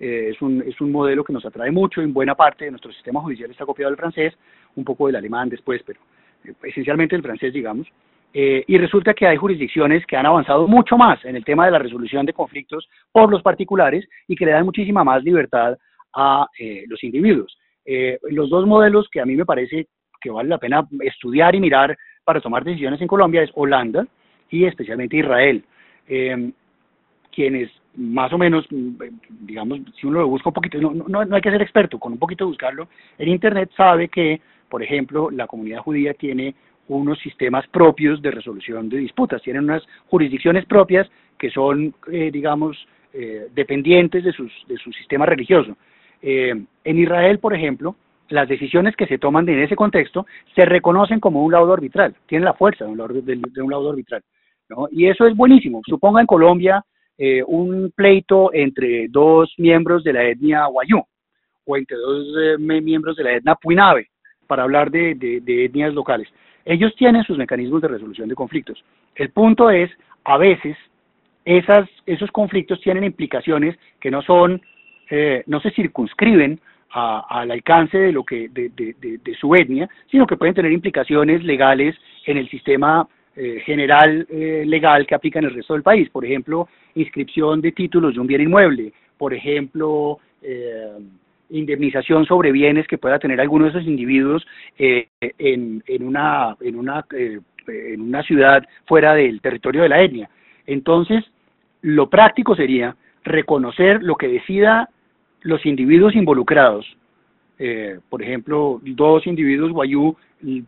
eh, 0.00 0.30
es, 0.32 0.40
un, 0.40 0.62
es 0.66 0.80
un 0.80 0.90
modelo 0.90 1.22
que 1.22 1.34
nos 1.34 1.44
atrae 1.44 1.70
mucho, 1.70 2.00
en 2.00 2.14
buena 2.14 2.34
parte 2.34 2.64
de 2.64 2.70
nuestro 2.70 2.90
sistema 2.92 3.20
judicial 3.20 3.50
está 3.50 3.66
copiado 3.66 3.90
del 3.90 3.98
francés, 3.98 4.34
un 4.74 4.84
poco 4.84 5.06
del 5.06 5.16
alemán 5.16 5.48
después, 5.50 5.82
pero 5.84 6.00
eh, 6.44 6.54
esencialmente 6.62 7.14
el 7.14 7.22
francés, 7.22 7.52
digamos. 7.52 7.86
Eh, 8.36 8.64
y 8.66 8.76
resulta 8.78 9.14
que 9.14 9.28
hay 9.28 9.36
jurisdicciones 9.36 10.04
que 10.06 10.16
han 10.16 10.26
avanzado 10.26 10.66
mucho 10.66 10.96
más 10.96 11.24
en 11.24 11.36
el 11.36 11.44
tema 11.44 11.66
de 11.66 11.70
la 11.70 11.78
resolución 11.78 12.26
de 12.26 12.32
conflictos 12.32 12.88
por 13.12 13.30
los 13.30 13.42
particulares 13.42 14.04
y 14.26 14.34
que 14.34 14.44
le 14.44 14.50
dan 14.50 14.64
muchísima 14.64 15.04
más 15.04 15.22
libertad 15.22 15.78
a 16.12 16.46
eh, 16.58 16.84
los 16.88 17.02
individuos. 17.04 17.56
Eh, 17.84 18.18
los 18.30 18.50
dos 18.50 18.66
modelos 18.66 19.08
que 19.10 19.20
a 19.20 19.26
mí 19.26 19.36
me 19.36 19.44
parece 19.44 19.86
que 20.20 20.30
vale 20.30 20.48
la 20.48 20.58
pena 20.58 20.86
estudiar 21.00 21.54
y 21.54 21.60
mirar 21.60 21.96
para 22.24 22.40
tomar 22.40 22.64
decisiones 22.64 23.00
en 23.00 23.06
Colombia 23.06 23.42
es 23.42 23.50
Holanda, 23.54 24.06
y 24.50 24.64
especialmente 24.64 25.16
Israel, 25.16 25.64
eh, 26.08 26.50
quienes 27.32 27.70
más 27.96 28.32
o 28.32 28.38
menos, 28.38 28.66
digamos, 28.70 29.80
si 30.00 30.06
uno 30.06 30.20
lo 30.20 30.28
busca 30.28 30.48
un 30.48 30.54
poquito, 30.54 30.80
no, 30.80 30.92
no, 30.92 31.24
no 31.24 31.36
hay 31.36 31.42
que 31.42 31.50
ser 31.50 31.62
experto, 31.62 31.98
con 31.98 32.12
un 32.12 32.18
poquito 32.18 32.44
de 32.44 32.48
buscarlo 32.48 32.88
en 33.18 33.28
Internet 33.28 33.70
sabe 33.76 34.08
que, 34.08 34.40
por 34.68 34.82
ejemplo, 34.82 35.30
la 35.30 35.46
comunidad 35.46 35.80
judía 35.80 36.14
tiene 36.14 36.54
unos 36.88 37.18
sistemas 37.20 37.66
propios 37.68 38.20
de 38.20 38.30
resolución 38.30 38.88
de 38.88 38.98
disputas, 38.98 39.42
tienen 39.42 39.64
unas 39.64 39.82
jurisdicciones 40.08 40.66
propias 40.66 41.08
que 41.38 41.50
son, 41.50 41.94
eh, 42.10 42.30
digamos, 42.32 42.76
eh, 43.12 43.48
dependientes 43.54 44.24
de, 44.24 44.32
sus, 44.32 44.52
de 44.68 44.76
su 44.76 44.92
sistema 44.92 45.26
religioso. 45.26 45.76
Eh, 46.22 46.54
en 46.84 46.98
Israel, 46.98 47.38
por 47.38 47.54
ejemplo, 47.54 47.96
las 48.28 48.48
decisiones 48.48 48.96
que 48.96 49.06
se 49.06 49.18
toman 49.18 49.48
en 49.48 49.60
ese 49.60 49.76
contexto 49.76 50.26
se 50.54 50.64
reconocen 50.64 51.20
como 51.20 51.44
un 51.44 51.52
laudo 51.52 51.74
arbitral, 51.74 52.14
tienen 52.26 52.44
la 52.44 52.54
fuerza 52.54 52.84
de 52.84 52.90
un 52.90 52.98
laudo, 52.98 53.20
de, 53.20 53.62
un 53.62 53.70
laudo 53.70 53.90
arbitral. 53.90 54.22
Y 54.90 55.06
eso 55.06 55.26
es 55.26 55.36
buenísimo. 55.36 55.82
Suponga 55.86 56.20
en 56.20 56.26
Colombia 56.26 56.82
un 57.46 57.92
pleito 57.94 58.52
entre 58.52 59.06
dos 59.08 59.52
miembros 59.58 60.02
de 60.02 60.14
la 60.14 60.24
etnia 60.24 60.66
Wayú 60.68 61.04
o 61.66 61.76
entre 61.76 61.96
dos 61.98 62.58
miembros 62.58 63.14
de 63.16 63.24
la 63.24 63.34
etnia 63.34 63.54
Puinabe, 63.56 64.08
para 64.46 64.62
hablar 64.62 64.90
de, 64.90 65.14
de 65.14 65.64
etnias 65.66 65.92
locales. 65.92 66.28
Ellos 66.64 66.94
tienen 66.96 67.24
sus 67.24 67.36
mecanismos 67.36 67.82
de 67.82 67.88
resolución 67.88 68.28
de 68.28 68.34
conflictos. 68.34 68.82
El 69.14 69.30
punto 69.30 69.70
es, 69.70 69.90
a 70.24 70.38
veces, 70.38 70.76
esas, 71.44 71.88
esos 72.06 72.30
conflictos 72.30 72.80
tienen 72.80 73.04
implicaciones 73.04 73.76
que 74.00 74.10
no 74.10 74.22
son, 74.22 74.62
eh, 75.10 75.42
no 75.46 75.60
se 75.60 75.70
circunscriben 75.70 76.58
al 76.90 77.50
alcance 77.50 77.98
de 77.98 78.12
lo 78.12 78.22
que 78.22 78.48
de, 78.50 78.70
de, 78.70 79.34
su 79.34 79.52
etnia, 79.56 79.88
sino 80.08 80.28
que 80.28 80.36
pueden 80.36 80.54
tener 80.54 80.70
implicaciones 80.70 81.42
legales 81.42 81.96
en 82.24 82.36
el 82.36 82.48
sistema 82.48 83.08
eh, 83.34 83.60
general 83.66 84.24
eh, 84.30 84.62
legal 84.64 85.04
que 85.04 85.16
aplica 85.16 85.40
en 85.40 85.46
el 85.46 85.54
resto 85.54 85.74
del 85.74 85.82
país. 85.82 86.08
Por 86.10 86.24
ejemplo, 86.24 86.68
inscripción 86.94 87.60
de 87.60 87.72
títulos 87.72 88.14
de 88.14 88.20
un 88.20 88.28
bien 88.28 88.42
inmueble, 88.42 88.92
por 89.18 89.34
ejemplo, 89.34 90.20
indemnización 91.54 92.26
sobre 92.26 92.52
bienes 92.52 92.86
que 92.86 92.98
pueda 92.98 93.18
tener 93.18 93.40
alguno 93.40 93.64
de 93.64 93.70
esos 93.70 93.84
individuos 93.84 94.46
en, 94.76 95.82
en, 95.86 96.02
una, 96.02 96.56
en, 96.60 96.76
una, 96.76 97.04
en 97.10 98.00
una 98.00 98.22
ciudad 98.22 98.64
fuera 98.86 99.14
del 99.14 99.40
territorio 99.40 99.82
de 99.82 99.88
la 99.88 100.02
etnia. 100.02 100.28
Entonces, 100.66 101.24
lo 101.82 102.08
práctico 102.10 102.56
sería 102.56 102.96
reconocer 103.24 104.02
lo 104.02 104.16
que 104.16 104.28
decida 104.28 104.88
los 105.42 105.64
individuos 105.64 106.14
involucrados. 106.14 106.86
Eh, 107.58 107.98
por 108.08 108.22
ejemplo, 108.22 108.80
dos 108.82 109.26
individuos 109.26 109.72
guayú 109.72 110.16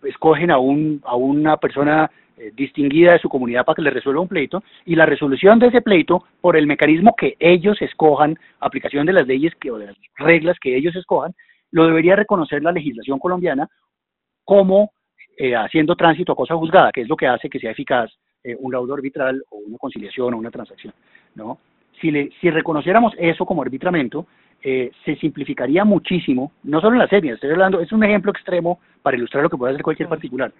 escogen 0.04 0.50
a, 0.50 0.58
un, 0.58 1.02
a 1.04 1.16
una 1.16 1.56
persona 1.56 2.10
eh, 2.36 2.52
distinguida 2.54 3.12
de 3.12 3.18
su 3.18 3.28
comunidad 3.28 3.64
para 3.64 3.76
que 3.76 3.82
le 3.82 3.90
resuelva 3.90 4.20
un 4.20 4.28
pleito 4.28 4.62
y 4.84 4.94
la 4.94 5.06
resolución 5.06 5.58
de 5.58 5.68
ese 5.68 5.82
pleito 5.82 6.24
por 6.40 6.56
el 6.56 6.66
mecanismo 6.66 7.14
que 7.16 7.36
ellos 7.38 7.80
escojan, 7.80 8.38
aplicación 8.60 9.06
de 9.06 9.12
las 9.12 9.26
leyes 9.26 9.54
que, 9.56 9.70
o 9.70 9.78
de 9.78 9.86
las 9.86 9.96
reglas 10.16 10.58
que 10.60 10.76
ellos 10.76 10.94
escojan, 10.96 11.34
lo 11.70 11.86
debería 11.86 12.16
reconocer 12.16 12.62
la 12.62 12.72
legislación 12.72 13.18
colombiana 13.18 13.68
como 14.44 14.92
eh, 15.36 15.54
haciendo 15.54 15.96
tránsito 15.96 16.32
a 16.32 16.36
cosa 16.36 16.54
juzgada, 16.54 16.92
que 16.92 17.02
es 17.02 17.08
lo 17.08 17.16
que 17.16 17.26
hace 17.26 17.50
que 17.50 17.58
sea 17.58 17.72
eficaz 17.72 18.10
eh, 18.42 18.56
un 18.58 18.72
laudo 18.72 18.94
arbitral 18.94 19.42
o 19.50 19.58
una 19.58 19.76
conciliación 19.76 20.32
o 20.32 20.38
una 20.38 20.50
transacción, 20.50 20.94
¿no? 21.34 21.58
Si, 22.00 22.10
le, 22.10 22.30
si 22.40 22.50
reconociéramos 22.50 23.12
eso 23.18 23.44
como 23.44 23.62
arbitramiento, 23.62 24.26
eh, 24.62 24.90
se 25.04 25.16
simplificaría 25.16 25.84
muchísimo, 25.84 26.52
no 26.62 26.80
solo 26.80 26.94
en 26.94 27.00
la 27.00 27.08
serie, 27.08 27.32
estoy 27.32 27.50
hablando, 27.50 27.80
es 27.80 27.92
un 27.92 28.04
ejemplo 28.04 28.30
extremo 28.30 28.78
para 29.02 29.16
ilustrar 29.16 29.42
lo 29.42 29.50
que 29.50 29.56
puede 29.56 29.72
hacer 29.72 29.82
cualquier 29.82 30.08
particular. 30.08 30.52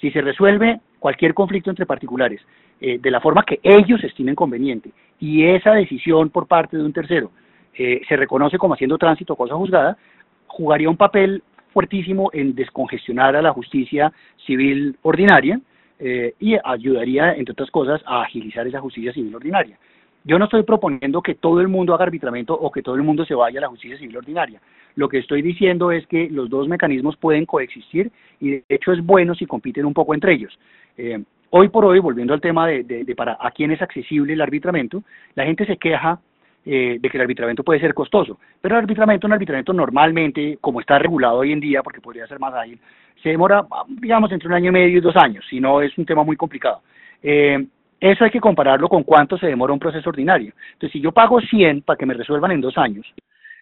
Si 0.00 0.10
se 0.10 0.20
resuelve 0.20 0.80
cualquier 0.98 1.34
conflicto 1.34 1.70
entre 1.70 1.86
particulares 1.86 2.40
eh, 2.80 2.98
de 2.98 3.10
la 3.10 3.20
forma 3.20 3.44
que 3.44 3.60
ellos 3.62 4.02
estimen 4.02 4.34
conveniente 4.34 4.90
y 5.20 5.44
esa 5.44 5.72
decisión 5.72 6.30
por 6.30 6.46
parte 6.46 6.76
de 6.76 6.84
un 6.84 6.92
tercero 6.92 7.30
se 7.76 8.16
reconoce 8.16 8.56
como 8.56 8.74
haciendo 8.74 8.96
tránsito 8.98 9.34
cosa 9.34 9.56
juzgada, 9.56 9.98
jugaría 10.46 10.88
un 10.88 10.96
papel 10.96 11.42
fuertísimo 11.72 12.30
en 12.32 12.54
descongestionar 12.54 13.34
a 13.34 13.42
la 13.42 13.52
justicia 13.52 14.12
civil 14.46 14.96
ordinaria 15.02 15.60
eh, 15.98 16.34
y 16.38 16.56
ayudaría, 16.64 17.34
entre 17.34 17.52
otras 17.52 17.70
cosas, 17.70 18.00
a 18.06 18.22
agilizar 18.22 18.66
esa 18.66 18.80
justicia 18.80 19.12
civil 19.12 19.34
ordinaria. 19.34 19.76
Yo 20.24 20.38
no 20.38 20.46
estoy 20.46 20.62
proponiendo 20.62 21.20
que 21.20 21.34
todo 21.34 21.60
el 21.60 21.68
mundo 21.68 21.94
haga 21.94 22.04
arbitramiento 22.04 22.54
o 22.54 22.70
que 22.72 22.82
todo 22.82 22.94
el 22.94 23.02
mundo 23.02 23.26
se 23.26 23.34
vaya 23.34 23.58
a 23.58 23.62
la 23.62 23.68
justicia 23.68 23.98
civil 23.98 24.16
ordinaria. 24.16 24.60
Lo 24.96 25.08
que 25.08 25.18
estoy 25.18 25.42
diciendo 25.42 25.92
es 25.92 26.06
que 26.06 26.30
los 26.30 26.48
dos 26.48 26.66
mecanismos 26.66 27.16
pueden 27.16 27.44
coexistir 27.44 28.10
y 28.40 28.50
de 28.50 28.64
hecho 28.70 28.92
es 28.92 29.04
bueno 29.04 29.34
si 29.34 29.44
compiten 29.44 29.84
un 29.84 29.92
poco 29.92 30.14
entre 30.14 30.32
ellos. 30.32 30.58
Eh, 30.96 31.22
hoy 31.50 31.68
por 31.68 31.84
hoy, 31.84 31.98
volviendo 31.98 32.32
al 32.32 32.40
tema 32.40 32.66
de, 32.66 32.84
de, 32.84 33.14
para 33.14 33.36
a 33.38 33.50
quién 33.50 33.70
es 33.70 33.82
accesible 33.82 34.32
el 34.32 34.40
arbitramiento, 34.40 35.02
la 35.34 35.44
gente 35.44 35.66
se 35.66 35.76
queja 35.76 36.18
eh, 36.64 36.96
de 36.98 37.10
que 37.10 37.18
el 37.18 37.22
arbitramiento 37.22 37.62
puede 37.62 37.80
ser 37.80 37.92
costoso. 37.92 38.38
Pero 38.62 38.76
el 38.76 38.80
arbitramiento, 38.80 39.26
un 39.26 39.34
arbitramiento 39.34 39.74
normalmente, 39.74 40.56
como 40.58 40.80
está 40.80 40.98
regulado 40.98 41.38
hoy 41.38 41.52
en 41.52 41.60
día, 41.60 41.82
porque 41.82 42.00
podría 42.00 42.26
ser 42.26 42.38
más 42.38 42.54
ágil, 42.54 42.80
se 43.22 43.28
demora, 43.28 43.66
digamos, 43.88 44.32
entre 44.32 44.48
un 44.48 44.54
año 44.54 44.70
y 44.70 44.72
medio 44.72 44.98
y 44.98 45.00
dos 45.02 45.16
años, 45.16 45.44
si 45.50 45.60
no 45.60 45.82
es 45.82 45.96
un 45.98 46.06
tema 46.06 46.24
muy 46.24 46.36
complicado. 46.36 46.80
Eh, 47.22 47.66
eso 48.00 48.24
hay 48.24 48.30
que 48.30 48.40
compararlo 48.40 48.88
con 48.88 49.02
cuánto 49.02 49.38
se 49.38 49.46
demora 49.46 49.72
un 49.72 49.78
proceso 49.78 50.10
ordinario. 50.10 50.52
Entonces, 50.72 50.92
si 50.92 51.00
yo 51.00 51.12
pago 51.12 51.40
100 51.40 51.82
para 51.82 51.96
que 51.96 52.06
me 52.06 52.14
resuelvan 52.14 52.52
en 52.52 52.60
dos 52.60 52.76
años, 52.76 53.06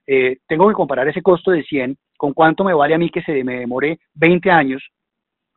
eh, 0.07 0.39
tengo 0.49 0.69
que 0.69 0.75
comparar 0.75 1.07
ese 1.09 1.23
costo 1.23 1.51
de 1.51 1.63
100 1.63 1.97
con 2.17 2.33
cuánto 2.33 2.65
me 2.65 2.75
vale 2.75 2.95
a 2.95 2.99
mí 2.99 3.11
que 3.11 3.23
se 3.23 3.45
me 3.45 3.61
demore 3.61 3.99
20 4.15 4.51
años 4.51 4.83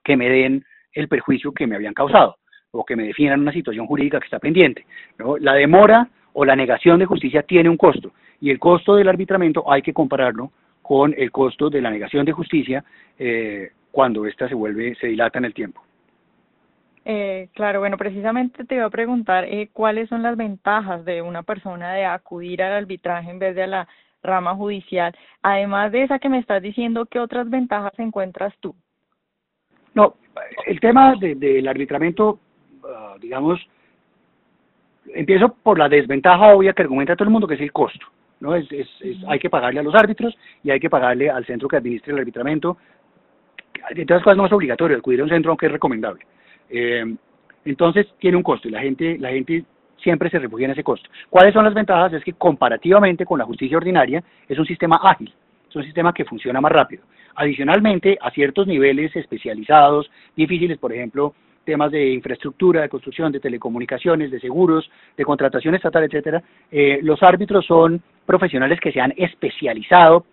que 0.03 0.15
me 0.15 0.29
den 0.29 0.63
el 0.93 1.07
perjuicio 1.07 1.51
que 1.51 1.67
me 1.67 1.75
habían 1.75 1.93
causado 1.93 2.37
o 2.71 2.85
que 2.85 2.95
me 2.95 3.05
definan 3.05 3.41
una 3.41 3.51
situación 3.51 3.87
jurídica 3.87 4.19
que 4.19 4.25
está 4.25 4.39
pendiente. 4.39 4.85
¿no? 5.17 5.37
La 5.37 5.53
demora 5.53 6.09
o 6.33 6.45
la 6.45 6.55
negación 6.55 6.99
de 6.99 7.05
justicia 7.05 7.43
tiene 7.43 7.69
un 7.69 7.77
costo 7.77 8.11
y 8.41 8.49
el 8.49 8.59
costo 8.59 8.95
del 8.95 9.07
arbitramiento 9.07 9.71
hay 9.71 9.81
que 9.81 9.93
compararlo 9.93 10.51
con 10.81 11.15
el 11.17 11.31
costo 11.31 11.69
de 11.69 11.81
la 11.81 11.89
negación 11.89 12.25
de 12.25 12.31
justicia 12.31 12.83
eh, 13.17 13.71
cuando 13.91 14.25
ésta 14.25 14.47
se 14.47 14.55
vuelve, 14.55 14.93
se 14.95 15.07
dilata 15.07 15.39
en 15.39 15.45
el 15.45 15.53
tiempo. 15.53 15.84
Eh, 17.07 17.49
claro, 17.53 17.81
bueno, 17.81 17.97
precisamente 17.97 18.65
te 18.65 18.75
iba 18.75 18.85
a 18.85 18.89
preguntar 18.89 19.45
eh, 19.45 19.69
cuáles 19.71 20.09
son 20.09 20.23
las 20.23 20.35
ventajas 20.35 21.05
de 21.05 21.21
una 21.21 21.43
persona 21.43 21.93
de 21.93 22.03
acudir 22.03 22.63
al 22.63 22.73
arbitraje 22.73 23.29
en 23.29 23.37
vez 23.37 23.55
de 23.55 23.63
a 23.63 23.67
la 23.67 23.87
rama 24.23 24.55
judicial. 24.55 25.15
Además 25.43 25.91
de 25.91 26.03
esa 26.03 26.17
que 26.17 26.29
me 26.29 26.39
estás 26.39 26.63
diciendo, 26.63 27.05
¿qué 27.05 27.19
otras 27.19 27.47
ventajas 27.47 27.93
encuentras 27.99 28.55
tú? 28.59 28.75
No, 29.93 30.15
el 30.65 30.79
tema 30.79 31.13
del 31.15 31.67
arbitramiento, 31.67 32.39
ah, 32.83 33.15
digamos, 33.21 33.59
empiezo 35.13 35.53
por 35.53 35.77
la 35.77 35.87
desventaja 35.87 36.55
obvia 36.55 36.73
que 36.73 36.81
argumenta 36.81 37.15
todo 37.15 37.25
el 37.25 37.31
mundo, 37.31 37.47
que 37.47 37.53
es 37.53 37.61
el 37.61 37.71
costo. 37.71 38.07
¿no? 38.39 38.55
Es, 38.55 38.69
es, 38.71 38.89
hay 39.27 39.37
que 39.37 39.49
pagarle 39.51 39.79
a 39.79 39.83
los 39.83 39.93
árbitros 39.93 40.35
y 40.63 40.71
hay 40.71 40.79
que 40.79 40.89
pagarle 40.89 41.29
al 41.29 41.45
centro 41.45 41.67
que 41.67 41.77
administre 41.77 42.13
el 42.13 42.19
arbitramiento. 42.19 42.77
De 43.93 44.05
todas 44.07 44.23
cosas 44.23 44.37
no 44.37 44.47
es 44.47 44.51
obligatorio, 44.51 44.97
acudir 44.97 45.21
a 45.21 45.23
un 45.23 45.29
centro 45.29 45.51
aunque 45.51 45.67
es 45.67 45.71
recomendable. 45.71 46.25
Eh, 46.69 47.15
entonces 47.65 48.07
tiene 48.19 48.37
un 48.37 48.43
costo 48.43 48.67
y 48.67 48.71
la 48.71 48.81
gente, 48.81 49.17
la 49.17 49.29
gente 49.29 49.65
siempre 49.97 50.29
se 50.29 50.39
refugia 50.39 50.65
en 50.65 50.71
ese 50.71 50.83
costo. 50.83 51.09
¿Cuáles 51.29 51.53
son 51.53 51.65
las 51.65 51.73
ventajas? 51.73 52.13
Es 52.13 52.23
que 52.23 52.33
comparativamente 52.33 53.25
con 53.25 53.39
la 53.39 53.45
justicia 53.45 53.77
ordinaria 53.77 54.23
es 54.47 54.57
un 54.57 54.65
sistema 54.65 54.99
ágil, 55.01 55.33
es 55.69 55.75
un 55.75 55.83
sistema 55.83 56.13
que 56.13 56.25
funciona 56.25 56.61
más 56.61 56.71
rápido. 56.71 57.03
Adicionalmente, 57.35 58.17
a 58.21 58.31
ciertos 58.31 58.67
niveles 58.67 59.15
especializados, 59.15 60.09
difíciles, 60.35 60.77
por 60.77 60.93
ejemplo, 60.93 61.33
temas 61.65 61.91
de 61.91 62.13
infraestructura, 62.13 62.81
de 62.81 62.89
construcción, 62.89 63.31
de 63.31 63.39
telecomunicaciones, 63.39 64.31
de 64.31 64.39
seguros, 64.39 64.89
de 65.17 65.25
contratación 65.25 65.75
estatal, 65.75 66.03
etcétera, 66.03 66.43
eh, 66.71 66.99
los 67.01 67.21
árbitros 67.23 67.65
son 67.65 68.01
profesionales 68.25 68.79
que 68.79 68.91
se 68.91 69.01
han 69.01 69.13
especializado 69.17 70.25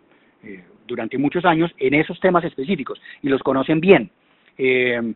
eh, 0.45 0.63
durante 0.87 1.17
muchos 1.19 1.45
años 1.45 1.73
en 1.79 1.95
esos 1.95 2.21
temas 2.21 2.45
específicos 2.45 3.01
y 3.23 3.29
los 3.29 3.43
conocen 3.43 3.81
bien. 3.81 4.11
Eh, 4.59 5.15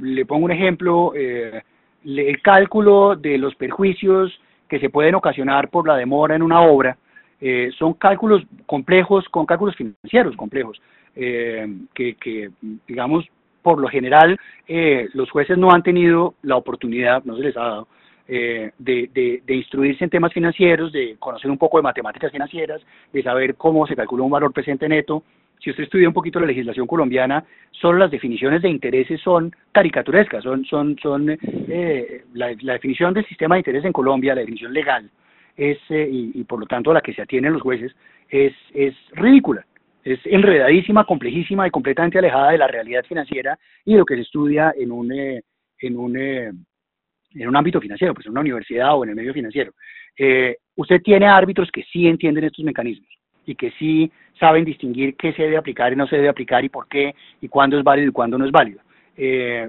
le 0.00 0.26
pongo 0.26 0.44
un 0.44 0.52
ejemplo, 0.52 1.12
el 1.14 2.42
cálculo 2.42 3.16
de 3.16 3.38
los 3.38 3.54
perjuicios 3.54 4.38
que 4.68 4.78
se 4.78 4.90
pueden 4.90 5.14
ocasionar 5.14 5.68
por 5.68 5.86
la 5.86 5.96
demora 5.96 6.34
en 6.34 6.42
una 6.42 6.60
obra 6.62 6.96
son 7.78 7.94
cálculos 7.94 8.42
complejos, 8.66 9.28
con 9.28 9.46
cálculos 9.46 9.76
financieros 9.76 10.36
complejos, 10.36 10.80
que, 11.14 12.16
que, 12.20 12.50
digamos, 12.86 13.26
por 13.62 13.80
lo 13.80 13.88
general 13.88 14.38
eh, 14.68 15.08
los 15.14 15.30
jueces 15.30 15.56
no 15.56 15.70
han 15.70 15.82
tenido 15.82 16.34
la 16.42 16.56
oportunidad, 16.56 17.24
no 17.24 17.36
se 17.36 17.42
les 17.42 17.56
ha 17.56 17.60
dado, 17.60 17.88
eh, 18.28 18.72
de, 18.78 19.40
de, 19.44 19.54
instruirse 19.54 20.04
en 20.04 20.10
temas 20.10 20.32
financieros, 20.32 20.92
de 20.92 21.16
conocer 21.18 21.50
un 21.50 21.58
poco 21.58 21.78
de 21.78 21.82
matemáticas 21.82 22.30
financieras, 22.30 22.80
de 23.12 23.22
saber 23.22 23.56
cómo 23.56 23.86
se 23.86 23.96
calcula 23.96 24.24
un 24.24 24.30
valor 24.30 24.52
presente 24.52 24.88
neto. 24.88 25.22
Si 25.62 25.70
usted 25.70 25.84
estudia 25.84 26.08
un 26.08 26.14
poquito 26.14 26.40
la 26.40 26.46
legislación 26.46 26.86
colombiana, 26.86 27.44
solo 27.70 27.98
las 27.98 28.10
definiciones 28.10 28.62
de 28.62 28.68
intereses 28.68 29.20
son 29.20 29.54
caricaturescas, 29.70 30.42
son, 30.42 30.64
son, 30.64 30.96
son 31.00 31.30
eh, 31.30 32.24
la, 32.34 32.54
la, 32.62 32.72
definición 32.74 33.14
del 33.14 33.26
sistema 33.26 33.54
de 33.54 33.60
interés 33.60 33.84
en 33.84 33.92
Colombia, 33.92 34.34
la 34.34 34.40
definición 34.40 34.72
legal, 34.72 35.08
es, 35.56 35.78
y, 35.90 36.32
y 36.34 36.44
por 36.44 36.58
lo 36.58 36.66
tanto 36.66 36.90
a 36.90 36.94
la 36.94 37.00
que 37.00 37.14
se 37.14 37.22
atienen 37.22 37.52
los 37.52 37.62
jueces, 37.62 37.94
es, 38.28 38.52
es 38.74 38.94
ridícula 39.12 39.64
es 40.04 40.18
enredadísima, 40.24 41.04
complejísima 41.04 41.66
y 41.66 41.70
completamente 41.70 42.18
alejada 42.18 42.50
de 42.50 42.58
la 42.58 42.66
realidad 42.66 43.04
financiera 43.04 43.58
y 43.84 43.92
de 43.92 43.98
lo 43.98 44.04
que 44.04 44.16
se 44.16 44.22
estudia 44.22 44.74
en 44.76 44.90
un, 44.90 45.12
eh, 45.12 45.42
en 45.78 45.96
un, 45.96 46.16
eh, 46.16 46.52
en 47.34 47.48
un 47.48 47.56
ámbito 47.56 47.80
financiero, 47.80 48.14
pues 48.14 48.26
en 48.26 48.32
una 48.32 48.40
universidad 48.40 48.96
o 48.96 49.04
en 49.04 49.10
el 49.10 49.16
medio 49.16 49.32
financiero. 49.32 49.72
Eh, 50.18 50.56
usted 50.76 51.00
tiene 51.02 51.26
árbitros 51.26 51.70
que 51.70 51.84
sí 51.84 52.06
entienden 52.06 52.44
estos 52.44 52.64
mecanismos. 52.64 53.08
Y 53.46 53.54
que 53.54 53.70
sí 53.72 54.10
saben 54.38 54.64
distinguir 54.64 55.16
qué 55.16 55.32
se 55.32 55.42
debe 55.42 55.56
aplicar 55.56 55.92
y 55.92 55.96
no 55.96 56.06
se 56.06 56.16
debe 56.16 56.28
aplicar 56.28 56.64
y 56.64 56.68
por 56.68 56.88
qué 56.88 57.14
y 57.40 57.48
cuándo 57.48 57.78
es 57.78 57.84
válido 57.84 58.08
y 58.08 58.12
cuándo 58.12 58.38
no 58.38 58.44
es 58.44 58.52
válido. 58.52 58.80
Eh, 59.16 59.68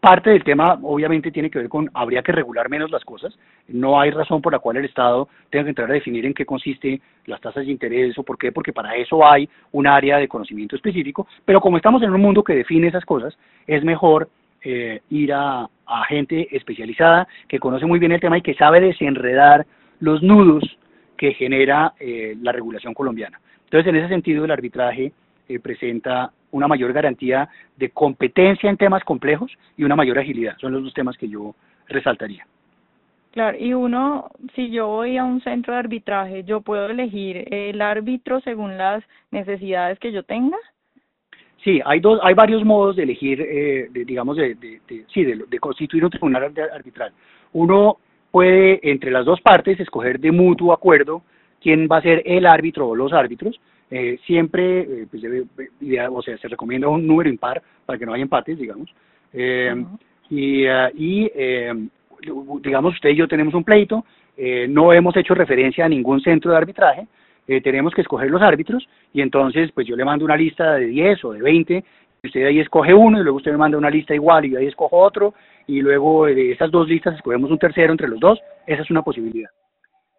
parte 0.00 0.30
del 0.30 0.42
tema 0.42 0.78
obviamente 0.82 1.30
tiene 1.30 1.48
que 1.48 1.60
ver 1.60 1.68
con 1.68 1.88
habría 1.94 2.22
que 2.22 2.32
regular 2.32 2.68
menos 2.68 2.90
las 2.90 3.04
cosas. 3.04 3.38
No 3.68 4.00
hay 4.00 4.10
razón 4.10 4.42
por 4.42 4.52
la 4.52 4.58
cual 4.58 4.76
el 4.76 4.84
Estado 4.84 5.28
tenga 5.48 5.64
que 5.64 5.70
entrar 5.70 5.90
a 5.90 5.94
definir 5.94 6.26
en 6.26 6.34
qué 6.34 6.44
consiste 6.44 7.00
las 7.26 7.40
tasas 7.40 7.64
de 7.64 7.70
interés 7.70 8.18
o 8.18 8.24
por 8.24 8.36
qué, 8.36 8.50
porque 8.50 8.72
para 8.72 8.96
eso 8.96 9.24
hay 9.24 9.48
un 9.70 9.86
área 9.86 10.18
de 10.18 10.26
conocimiento 10.26 10.74
específico. 10.74 11.28
Pero 11.44 11.60
como 11.60 11.76
estamos 11.76 12.02
en 12.02 12.10
un 12.10 12.20
mundo 12.20 12.42
que 12.42 12.54
define 12.54 12.88
esas 12.88 13.04
cosas, 13.04 13.38
es 13.66 13.84
mejor 13.84 14.28
eh, 14.64 15.00
ir 15.10 15.32
a, 15.32 15.68
gente 16.08 16.48
especializada 16.56 17.28
que 17.48 17.58
conoce 17.58 17.84
muy 17.84 17.98
bien 17.98 18.12
el 18.12 18.20
tema 18.20 18.38
y 18.38 18.42
que 18.42 18.54
sabe 18.54 18.80
desenredar 18.80 19.66
los 20.00 20.22
nudos 20.22 20.64
que 21.22 21.34
genera 21.34 21.94
eh, 22.00 22.36
la 22.42 22.50
regulación 22.50 22.94
colombiana. 22.94 23.40
Entonces, 23.66 23.88
en 23.88 23.94
ese 23.94 24.08
sentido, 24.08 24.44
el 24.44 24.50
arbitraje 24.50 25.12
eh, 25.48 25.60
presenta 25.60 26.32
una 26.50 26.66
mayor 26.66 26.92
garantía 26.92 27.48
de 27.76 27.90
competencia 27.90 28.68
en 28.68 28.76
temas 28.76 29.04
complejos 29.04 29.52
y 29.76 29.84
una 29.84 29.94
mayor 29.94 30.18
agilidad. 30.18 30.56
Son 30.58 30.72
los 30.72 30.82
dos 30.82 30.92
temas 30.92 31.16
que 31.16 31.28
yo 31.28 31.54
resaltaría. 31.86 32.44
Claro, 33.30 33.56
y 33.56 33.72
uno, 33.72 34.32
si 34.56 34.72
yo 34.72 34.88
voy 34.88 35.16
a 35.16 35.22
un 35.22 35.40
centro 35.42 35.74
de 35.74 35.78
arbitraje, 35.78 36.42
¿yo 36.42 36.60
puedo 36.60 36.86
elegir 36.86 37.46
el 37.54 37.80
árbitro 37.80 38.40
según 38.40 38.76
las 38.76 39.04
necesidades 39.30 40.00
que 40.00 40.10
yo 40.10 40.24
tenga? 40.24 40.56
Sí, 41.62 41.80
hay 41.84 42.00
dos, 42.00 42.18
hay 42.24 42.34
varios 42.34 42.64
modos 42.64 42.96
de 42.96 43.04
elegir, 43.04 43.40
eh, 43.40 43.88
digamos, 43.92 44.36
de, 44.38 44.56
de, 44.56 45.04
sí, 45.14 45.22
de, 45.22 45.58
constituir 45.60 46.04
un 46.04 46.10
tribunal 46.10 46.52
arbitral. 46.74 47.12
Uno 47.52 47.98
puede, 48.32 48.80
entre 48.90 49.12
las 49.12 49.24
dos 49.24 49.40
partes, 49.40 49.78
escoger 49.78 50.18
de 50.18 50.32
mutuo 50.32 50.72
acuerdo 50.72 51.22
quién 51.60 51.86
va 51.90 51.98
a 51.98 52.02
ser 52.02 52.22
el 52.24 52.46
árbitro 52.46 52.88
o 52.88 52.96
los 52.96 53.12
árbitros. 53.12 53.60
Eh, 53.90 54.18
siempre, 54.26 54.80
eh, 54.80 55.06
pues 55.08 55.22
debe, 55.22 55.44
o 56.10 56.22
sea, 56.22 56.36
se 56.38 56.48
recomienda 56.48 56.88
un 56.88 57.06
número 57.06 57.28
impar 57.28 57.62
para 57.84 57.98
que 57.98 58.06
no 58.06 58.14
haya 58.14 58.22
empates, 58.22 58.58
digamos. 58.58 58.92
Eh, 59.32 59.84
y, 60.30 60.64
y 60.64 61.30
digamos, 62.62 62.94
usted 62.94 63.10
y 63.10 63.16
yo 63.16 63.28
tenemos 63.28 63.52
un 63.52 63.64
pleito, 63.64 64.04
no 64.68 64.92
hemos 64.94 65.14
hecho 65.16 65.34
referencia 65.34 65.84
a 65.84 65.88
ningún 65.90 66.22
centro 66.22 66.50
de 66.50 66.56
arbitraje, 66.56 67.06
tenemos 67.62 67.92
que 67.92 68.00
escoger 68.00 68.30
los 68.30 68.40
árbitros 68.40 68.88
y 69.12 69.20
entonces 69.20 69.70
pues 69.72 69.86
yo 69.86 69.94
le 69.94 70.06
mando 70.06 70.24
una 70.24 70.36
lista 70.36 70.76
de 70.76 70.86
10 70.86 71.24
o 71.26 71.32
de 71.32 71.42
20 71.42 71.84
usted 72.24 72.46
ahí 72.46 72.60
escoge 72.60 72.94
uno 72.94 73.18
y 73.18 73.22
luego 73.22 73.38
usted 73.38 73.50
me 73.50 73.58
manda 73.58 73.76
una 73.76 73.90
lista 73.90 74.14
igual 74.14 74.44
y 74.44 74.50
yo 74.50 74.58
ahí 74.58 74.66
escojo 74.66 74.96
otro 74.96 75.34
y 75.66 75.80
luego 75.80 76.26
de 76.26 76.52
esas 76.52 76.70
dos 76.70 76.86
listas 76.86 77.16
escogemos 77.16 77.50
un 77.50 77.58
tercero 77.58 77.90
entre 77.90 78.06
los 78.06 78.20
dos, 78.20 78.38
esa 78.64 78.82
es 78.82 78.90
una 78.90 79.02
posibilidad. 79.02 79.50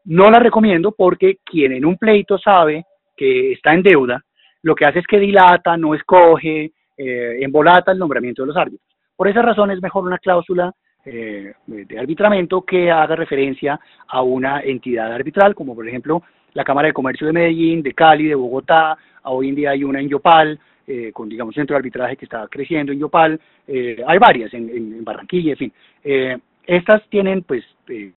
No 0.05 0.29
la 0.29 0.39
recomiendo 0.39 0.91
porque 0.91 1.37
quien 1.45 1.71
en 1.71 1.85
un 1.85 1.97
pleito 1.97 2.37
sabe 2.37 2.85
que 3.15 3.53
está 3.53 3.73
en 3.73 3.83
deuda, 3.83 4.21
lo 4.63 4.75
que 4.75 4.85
hace 4.85 4.99
es 4.99 5.07
que 5.07 5.17
dilata, 5.17 5.77
no 5.77 5.95
escoge, 5.95 6.73
eh, 6.97 7.37
embolata 7.39 7.93
el 7.93 7.99
nombramiento 7.99 8.41
de 8.41 8.47
los 8.47 8.57
árbitros. 8.57 8.89
Por 9.15 9.29
esa 9.29 9.41
razón 9.41 9.71
es 9.71 9.81
mejor 9.81 10.03
una 10.03 10.17
cláusula 10.17 10.73
eh, 11.05 11.53
de 11.67 11.99
arbitramiento 11.99 12.63
que 12.63 12.91
haga 12.91 13.15
referencia 13.15 13.79
a 14.09 14.21
una 14.21 14.59
entidad 14.59 15.13
arbitral, 15.13 15.55
como 15.55 15.73
por 15.73 15.87
ejemplo 15.87 16.21
la 16.53 16.65
Cámara 16.65 16.87
de 16.87 16.93
Comercio 16.93 17.27
de 17.27 17.33
Medellín, 17.33 17.81
de 17.81 17.93
Cali, 17.93 18.27
de 18.27 18.35
Bogotá, 18.35 18.97
hoy 19.23 19.49
en 19.49 19.55
día 19.55 19.71
hay 19.71 19.85
una 19.85 20.01
en 20.01 20.09
Yopal, 20.09 20.59
eh, 20.85 21.11
con 21.13 21.29
digamos 21.29 21.55
centro 21.55 21.75
de 21.75 21.79
arbitraje 21.79 22.17
que 22.17 22.25
está 22.25 22.47
creciendo 22.49 22.91
en 22.91 22.99
Yopal, 22.99 23.39
eh, 23.67 24.03
hay 24.05 24.17
varias 24.17 24.53
en, 24.53 25.03
Barranquilla, 25.03 25.51
en 25.51 25.57
fin. 25.57 25.73
Eh, 26.03 26.37
estas 26.65 27.07
tienen 27.09 27.43
pues 27.43 27.63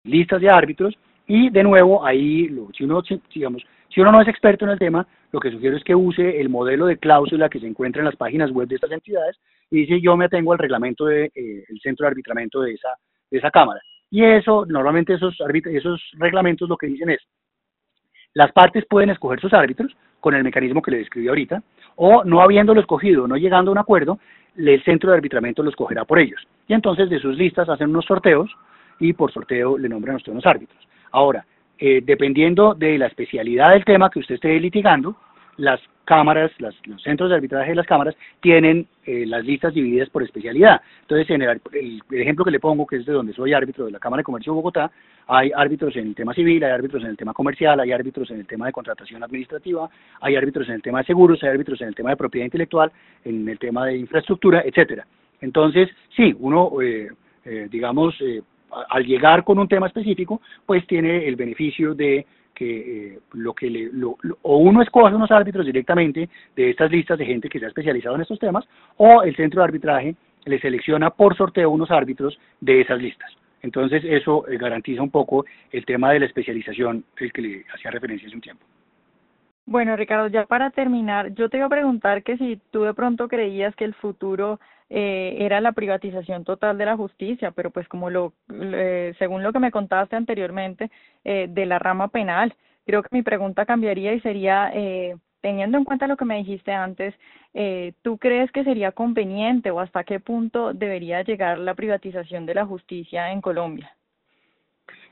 listas 0.03 0.41
de 0.41 0.50
árbitros 0.50 0.98
y 1.27 1.50
de 1.50 1.63
nuevo 1.63 2.05
ahí, 2.05 2.48
lo, 2.48 2.70
si 2.74 2.84
uno 2.84 3.01
digamos, 3.34 3.63
si 3.89 4.01
uno 4.01 4.12
no 4.12 4.22
es 4.22 4.27
experto 4.27 4.65
en 4.65 4.72
el 4.72 4.79
tema, 4.79 5.08
lo 5.32 5.39
que 5.39 5.51
sugiero 5.51 5.77
es 5.77 5.84
que 5.84 5.96
use 5.96 6.39
el 6.39 6.50
modelo 6.50 6.86
de 6.86 6.98
cláusula 6.98 7.49
que 7.49 7.60
se 7.60 7.67
encuentra 7.67 8.02
en 8.02 8.06
las 8.06 8.15
páginas 8.15 8.52
web 8.52 8.67
de 8.67 8.76
estas 8.76 8.91
entidades 8.91 9.38
y 9.69 9.82
dice 9.82 10.02
yo 10.02 10.15
me 10.17 10.26
atengo 10.26 10.54
al 10.54 10.60
reglamento 10.60 11.06
del 11.06 11.32
de, 11.34 11.65
el 11.69 11.80
centro 11.82 12.06
de 12.06 12.12
arbitramiento 12.12 12.62
de 12.62 12.73
esa, 12.73 12.89
de 13.30 13.38
esa 13.38 13.52
cámara. 13.52 13.82
Y 14.10 14.23
eso, 14.23 14.65
normalmente 14.67 15.15
esos, 15.15 15.36
esos 15.71 16.02
reglamentos 16.19 16.69
lo 16.69 16.78
que 16.78 16.88
dicen 16.88 17.10
es, 17.10 17.19
las 18.34 18.52
partes 18.52 18.86
pueden 18.89 19.10
escoger 19.10 19.39
sus 19.39 19.54
árbitros 19.54 19.96
con 20.19 20.34
el 20.34 20.43
mecanismo 20.43 20.82
que 20.82 20.91
le 20.91 20.98
describí 20.98 21.28
ahorita, 21.28 21.62
o 21.96 22.24
no 22.24 22.41
habiéndolo 22.41 22.80
escogido, 22.80 23.28
no 23.28 23.36
llegando 23.36 23.72
a 23.72 23.74
un 23.74 23.78
acuerdo, 23.78 24.19
el 24.56 24.84
centro 24.84 25.12
de 25.12 25.17
arbitramiento 25.17 25.63
lo 25.63 25.69
escogerá 25.69 26.06
por 26.06 26.19
ellos. 26.19 26.41
Y 26.67 26.74
entonces 26.74 27.10
de 27.10 27.19
sus 27.19 27.38
listas 27.38 27.69
hacen 27.69 27.89
unos 27.89 28.06
sorteos 28.06 28.50
y 29.00 29.13
por 29.13 29.32
sorteo 29.32 29.78
le 29.78 29.89
nombran 29.89 30.15
a 30.15 30.17
usted 30.17 30.32
unos 30.32 30.46
árbitros. 30.46 30.88
Ahora, 31.12 31.46
eh, 31.78 32.02
dependiendo 32.04 32.74
de 32.74 32.98
la 32.98 33.08
especialidad 33.08 33.72
del 33.72 33.86
tema 33.86 34.10
que 34.10 34.19
usted 34.19 34.36
esté 34.36 34.60
litigando, 34.60 35.15
las 35.58 35.80
cámaras, 36.06 36.52
los 36.60 36.76
centros 37.02 37.30
de 37.30 37.36
arbitraje 37.36 37.70
de 37.70 37.76
las 37.76 37.86
cámaras 37.86 38.16
tienen 38.42 38.88
eh, 39.06 39.26
las 39.26 39.44
listas 39.46 39.74
divididas 39.74 40.10
por 40.10 40.24
especialidad. 40.24 40.82
Entonces, 41.02 41.30
en 41.30 41.42
el, 41.42 42.02
ejemplo 42.12 42.44
que 42.44 42.52
le 42.52 42.60
pongo, 42.60 42.86
que 42.86 42.98
es 42.98 43.06
de 43.06 43.13
donde 43.13 43.34
soy 43.34 43.54
árbitro 43.54 43.86
de 43.86 43.92
la 43.92 44.00
Cámara 44.00 44.22
de 44.22 44.26
Comercio 44.26 44.52
de 44.52 44.56
Bogotá, 44.56 44.92
hay 45.28 45.52
árbitros 45.56 45.96
en 45.96 46.08
el 46.08 46.16
tema 46.16 46.34
civil, 46.34 46.63
hay 46.63 46.72
árbitros 46.72 47.04
en 47.04 47.10
el 47.10 47.18
tema 47.18 47.34
comercial, 47.34 47.80
hay 47.80 47.92
árbitros 47.92 48.30
en 48.32 48.39
el 48.39 48.48
tema 48.48 48.66
de 48.66 48.74
contratación 48.74 49.24
administrativa, 49.24 49.89
hay 50.20 50.36
árbitros 50.36 50.68
en 50.68 50.76
el 50.76 50.82
tema 50.82 51.00
de 51.00 51.06
seguros, 51.06 51.42
hay 51.44 51.50
árbitros 51.50 51.80
en 51.82 51.88
el 51.88 51.96
tema 51.96 52.10
de 52.10 52.18
propiedad 52.18 52.46
intelectual, 52.46 52.92
en 53.24 53.48
el 53.48 53.58
tema 53.58 53.86
de 53.86 53.98
infraestructura, 53.98 54.62
etcétera. 54.66 55.06
Entonces, 55.39 55.89
sí, 56.16 56.36
uno, 56.39 56.82
eh, 56.82 57.10
eh, 57.46 57.68
digamos, 57.70 58.16
al 58.89 59.06
llegar 59.06 59.44
con 59.44 59.60
un 59.60 59.68
tema 59.68 59.88
específico, 59.88 60.42
pues 60.66 60.86
tiene 60.88 61.28
el 61.28 61.36
beneficio 61.36 61.94
de 61.94 62.26
que 62.54 63.13
eh, 63.16 63.20
lo 63.34 63.54
que 63.54 63.70
le, 63.70 63.89
o 64.42 64.58
uno 64.58 64.82
escoge 64.82 65.16
unos 65.16 65.32
árbitros 65.32 65.66
directamente 65.66 66.30
de 66.56 66.70
estas 66.70 66.92
listas 66.92 67.18
de 67.18 67.26
gente 67.26 67.50
que 67.50 67.60
se 67.60 67.66
ha 67.66 67.70
especializado 67.70 68.16
en 68.16 68.22
estos 68.22 68.39
temas, 68.39 68.66
o 68.98 69.24
el 69.24 69.36
centro 69.36 69.62
de 69.62 69.66
arbitraje 69.66 70.16
le 70.46 70.60
selecciona 70.60 71.10
por 71.10 71.36
sorteo 71.36 71.70
unos 71.70 71.92
árbitros 71.92 72.38
de 72.60 72.82
esas 72.82 73.02
listas. 73.02 73.32
Entonces 73.62 74.04
eso 74.06 74.48
eh, 74.48 74.58
garantiza 74.58 75.02
un 75.02 75.10
poco 75.10 75.46
el 75.72 75.86
tema 75.86 76.12
de 76.12 76.20
la 76.20 76.26
especialización 76.26 77.06
del 77.20 77.32
que 77.32 77.42
le 77.42 77.66
hacía 77.74 77.92
referencia 77.92 78.28
hace 78.28 78.36
un 78.36 78.42
tiempo. 78.42 78.66
Bueno, 79.66 79.96
Ricardo, 79.96 80.28
ya 80.28 80.46
para 80.46 80.72
terminar, 80.72 81.34
yo 81.36 81.48
te 81.48 81.58
iba 81.58 81.68
a 81.68 81.70
preguntar 81.70 82.24
que 82.24 82.36
si 82.38 82.60
tú 82.72 82.84
de 82.84 82.94
pronto 82.94 83.30
creías 83.30 83.74
que 83.78 83.86
el 83.86 83.94
futuro 83.94 84.60
eh, 84.95 85.38
era 85.39 85.60
la 85.60 85.71
privatización 85.71 86.43
total 86.43 86.77
de 86.77 86.86
la 86.86 86.95
justicia, 86.95 87.49
pero 87.49 87.71
pues 87.71 87.88
como 87.88 88.12
lo, 88.12 88.34
eh, 88.53 89.15
según 89.17 89.41
lo 89.41 89.51
que 89.51 89.58
me 89.58 89.71
contaste 89.71 90.15
anteriormente, 90.15 90.91
eh, 91.23 91.47
de 91.49 91.65
la 91.65 91.79
rama 91.79 92.10
penal, 92.10 92.53
creo 92.86 93.01
que 93.01 93.10
mi 93.12 93.23
pregunta 93.23 93.65
cambiaría 93.65 94.13
y 94.13 94.19
sería, 94.19 94.69
eh, 94.71 95.15
teniendo 95.41 95.79
en 95.79 95.84
cuenta 95.84 96.06
lo 96.06 96.15
que 96.15 96.25
me 96.25 96.38
dijiste 96.38 96.71
antes, 96.71 97.15
eh, 97.56 97.93
¿tú 98.03 98.19
crees 98.19 98.51
que 98.51 98.63
sería 98.63 98.91
conveniente 98.91 99.71
o 99.71 99.79
hasta 99.79 100.03
qué 100.03 100.19
punto 100.19 100.73
debería 100.75 101.23
llegar 101.23 101.58
la 101.58 101.73
privatización 101.73 102.45
de 102.45 102.53
la 102.53 102.65
justicia 102.67 103.32
en 103.32 103.41
Colombia? 103.41 103.91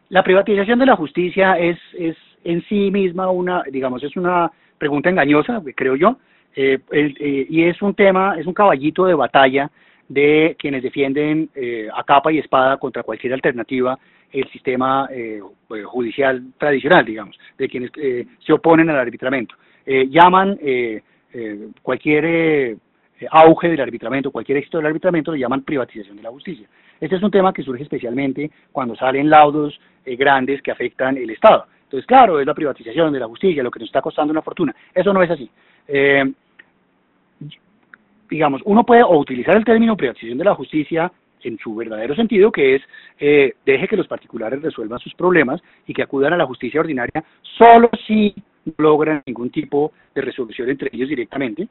La 0.10 0.24
privatización 0.24 0.78
de 0.78 0.86
la 0.86 0.96
justicia 0.96 1.58
es, 1.58 1.80
es 1.98 2.15
en 2.44 2.62
sí 2.65 2.91
misma 2.91 3.32
una, 3.32 3.63
digamos, 3.63 4.04
es 4.04 4.15
una 4.15 4.52
pregunta 4.78 5.10
engañosa, 5.10 5.60
creo 5.76 5.96
yo, 5.96 6.17
eh, 6.56 6.80
eh, 6.92 7.46
y 7.50 7.64
es 7.64 7.82
un 7.82 7.94
tema, 7.94 8.36
es 8.40 8.46
un 8.46 8.54
caballito 8.54 9.06
de 9.06 9.14
batalla 9.14 9.70
de 10.08 10.56
quienes 10.60 10.84
defienden 10.84 11.50
eh, 11.56 11.88
a 11.94 12.04
capa 12.04 12.32
y 12.32 12.40
espada 12.40 12.78
contra 12.78 13.04
cualquier 13.04 13.34
alternativa 13.34 13.98
el 14.32 14.50
sistema 14.50 15.08
eh, 15.12 15.42
pues, 15.68 15.86
judicial 15.86 16.44
tradicional, 16.58 17.06
digamos, 17.06 17.38
de 17.58 17.68
quienes 17.68 17.92
eh, 17.98 18.26
se 18.40 18.54
oponen 18.54 18.90
al 18.90 19.00
arbitramiento. 19.00 19.56
Eh, 19.86 20.08
llaman 20.10 20.58
eh, 20.62 21.02
eh, 21.34 21.68
cualquier 21.82 22.26
eh, 22.26 22.78
auge 23.30 23.70
del 23.70 23.82
arbitramiento, 23.82 24.32
cualquier 24.32 24.58
éxito 24.58 24.78
del 24.78 24.88
arbitramiento, 24.88 25.32
lo 25.32 25.38
llaman 25.38 25.64
privatización 25.64 26.18
de 26.18 26.24
la 26.24 26.30
justicia. 26.30 26.68
Este 27.00 27.16
es 27.16 27.24
un 27.24 27.32
tema 27.32 27.54
que 27.54 27.64
surge 27.64 27.84
especialmente 27.84 28.52
cuando 28.72 28.96
salen 28.96 29.30
laudos 29.30 29.80
eh, 30.06 30.16
grandes 30.16 30.62
que 30.62 30.72
afectan 30.72 31.18
el 31.18 31.30
Estado. 31.30 31.66
Entonces, 31.92 32.08
claro, 32.08 32.40
es 32.40 32.48
la 32.48 32.54
privatización 32.54 33.12
de 33.12 33.20
la 33.20 33.28
justicia 33.28 33.62
lo 33.62 33.70
que 33.70 33.80
nos 33.80 33.90
está 33.90 34.02
costando 34.02 34.32
una 34.32 34.42
fortuna. 34.42 34.74
Eso 34.96 35.12
no 35.12 35.22
es 35.22 35.30
así. 35.30 35.50
Eh, 35.90 36.24
digamos, 38.30 38.62
uno 38.64 38.86
puede 38.86 39.04
o 39.04 39.20
utilizar 39.20 39.58
el 39.58 39.66
término 39.66 39.98
privatización 39.98 40.38
de 40.38 40.46
la 40.46 40.56
justicia 40.56 41.12
en 41.44 41.58
su 41.58 41.76
verdadero 41.76 42.16
sentido, 42.16 42.50
que 42.50 42.76
es 42.76 42.82
eh, 43.20 43.56
deje 43.66 43.90
que 43.90 43.98
los 43.98 44.08
particulares 44.08 44.62
resuelvan 44.62 45.00
sus 45.00 45.14
problemas 45.16 45.62
y 45.86 45.94
que 45.94 46.04
acudan 46.04 46.32
a 46.32 46.38
la 46.38 46.46
justicia 46.46 46.80
ordinaria 46.80 47.26
solo 47.42 47.90
si 48.08 48.34
no 48.64 48.74
logran 48.78 49.22
ningún 49.26 49.50
tipo 49.50 49.92
de 50.16 50.22
resolución 50.22 50.70
entre 50.70 50.92
ellos 50.94 51.10
directamente. 51.10 51.68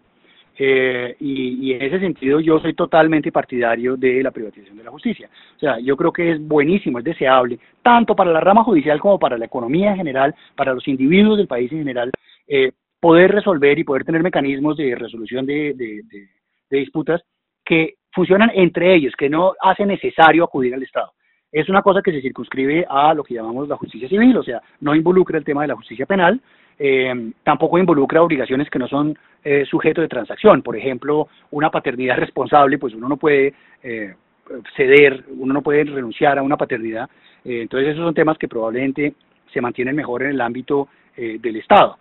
Eh, 0.62 1.16
y, 1.20 1.70
y, 1.70 1.72
en 1.72 1.80
ese 1.80 2.00
sentido 2.00 2.38
yo 2.38 2.60
soy 2.60 2.74
totalmente 2.74 3.32
partidario 3.32 3.96
de 3.96 4.22
la 4.22 4.30
privatización 4.30 4.76
de 4.76 4.84
la 4.84 4.90
justicia. 4.90 5.30
O 5.56 5.58
sea, 5.58 5.78
yo 5.80 5.96
creo 5.96 6.12
que 6.12 6.32
es 6.32 6.38
buenísimo, 6.38 6.98
es 6.98 7.04
deseable, 7.06 7.58
tanto 7.82 8.14
para 8.14 8.30
la 8.30 8.40
rama 8.40 8.62
judicial 8.62 9.00
como 9.00 9.18
para 9.18 9.38
la 9.38 9.46
economía 9.46 9.92
en 9.92 9.96
general, 9.96 10.34
para 10.54 10.74
los 10.74 10.86
individuos 10.86 11.38
del 11.38 11.46
país 11.46 11.72
en 11.72 11.78
general, 11.78 12.10
eh, 12.46 12.72
poder 13.00 13.30
resolver 13.30 13.78
y 13.78 13.84
poder 13.84 14.04
tener 14.04 14.22
mecanismos 14.22 14.76
de 14.76 14.94
resolución 14.96 15.46
de, 15.46 15.72
de, 15.72 16.02
de, 16.10 16.28
de 16.68 16.78
disputas 16.78 17.22
que 17.64 17.94
funcionan 18.12 18.50
entre 18.52 18.94
ellos, 18.94 19.14
que 19.16 19.30
no 19.30 19.54
hace 19.62 19.86
necesario 19.86 20.44
acudir 20.44 20.74
al 20.74 20.82
Estado. 20.82 21.10
Es 21.50 21.70
una 21.70 21.80
cosa 21.80 22.02
que 22.02 22.12
se 22.12 22.20
circunscribe 22.20 22.84
a 22.86 23.14
lo 23.14 23.24
que 23.24 23.32
llamamos 23.32 23.66
la 23.66 23.76
justicia 23.78 24.10
civil, 24.10 24.36
o 24.36 24.42
sea, 24.42 24.60
no 24.80 24.94
involucra 24.94 25.38
el 25.38 25.44
tema 25.44 25.62
de 25.62 25.68
la 25.68 25.76
justicia 25.76 26.04
penal, 26.04 26.38
eh, 26.82 27.32
tampoco 27.44 27.78
involucra 27.78 28.22
obligaciones 28.22 28.70
que 28.70 28.78
no 28.78 28.88
son 28.88 29.16
eh, 29.44 29.66
sujeto 29.66 30.00
de 30.00 30.08
transacción. 30.08 30.62
Por 30.62 30.76
ejemplo, 30.76 31.28
una 31.50 31.70
paternidad 31.70 32.16
responsable, 32.18 32.78
pues 32.78 32.94
uno 32.94 33.06
no 33.06 33.18
puede 33.18 33.52
eh, 33.82 34.14
ceder, 34.74 35.24
uno 35.36 35.52
no 35.52 35.62
puede 35.62 35.84
renunciar 35.84 36.38
a 36.38 36.42
una 36.42 36.56
paternidad. 36.56 37.08
Eh, 37.44 37.60
entonces 37.62 37.90
esos 37.90 38.04
son 38.04 38.14
temas 38.14 38.38
que 38.38 38.48
probablemente 38.48 39.12
se 39.52 39.60
mantienen 39.60 39.94
mejor 39.94 40.22
en 40.22 40.30
el 40.30 40.40
ámbito 40.40 40.88
del 41.16 41.56
Estado. 41.56 41.98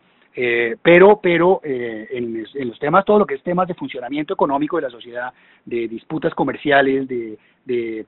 pero 0.82 1.20
pero 1.22 1.60
en, 1.64 2.46
los 2.68 2.80
temas, 2.80 3.04
todo 3.04 3.20
lo 3.20 3.26
que 3.26 3.36
es 3.36 3.44
temas 3.44 3.68
de 3.68 3.74
funcionamiento 3.74 4.34
económico 4.34 4.78
de 4.78 4.84
la 4.84 4.90
sociedad, 4.90 5.34
de 5.66 5.90
disputas 5.90 6.34
comerciales, 6.34 7.06
de, 7.06 7.38
de 7.66 8.06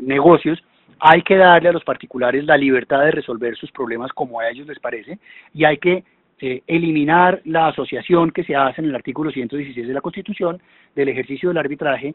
negocios, 0.00 0.62
hay 0.98 1.22
que 1.22 1.36
darle 1.36 1.68
a 1.68 1.72
los 1.72 1.84
particulares 1.84 2.44
la 2.44 2.56
libertad 2.56 3.04
de 3.04 3.10
resolver 3.10 3.56
sus 3.56 3.70
problemas 3.70 4.12
como 4.12 4.40
a 4.40 4.48
ellos 4.48 4.66
les 4.66 4.78
parece 4.78 5.18
y 5.52 5.64
hay 5.64 5.78
que 5.78 6.04
eh, 6.38 6.62
eliminar 6.66 7.40
la 7.46 7.68
asociación 7.68 8.30
que 8.30 8.44
se 8.44 8.54
hace 8.54 8.82
en 8.82 8.88
el 8.88 8.94
artículo 8.94 9.30
116 9.30 9.88
de 9.88 9.94
la 9.94 10.02
Constitución 10.02 10.60
del 10.94 11.08
ejercicio 11.08 11.48
del 11.48 11.56
arbitraje 11.56 12.14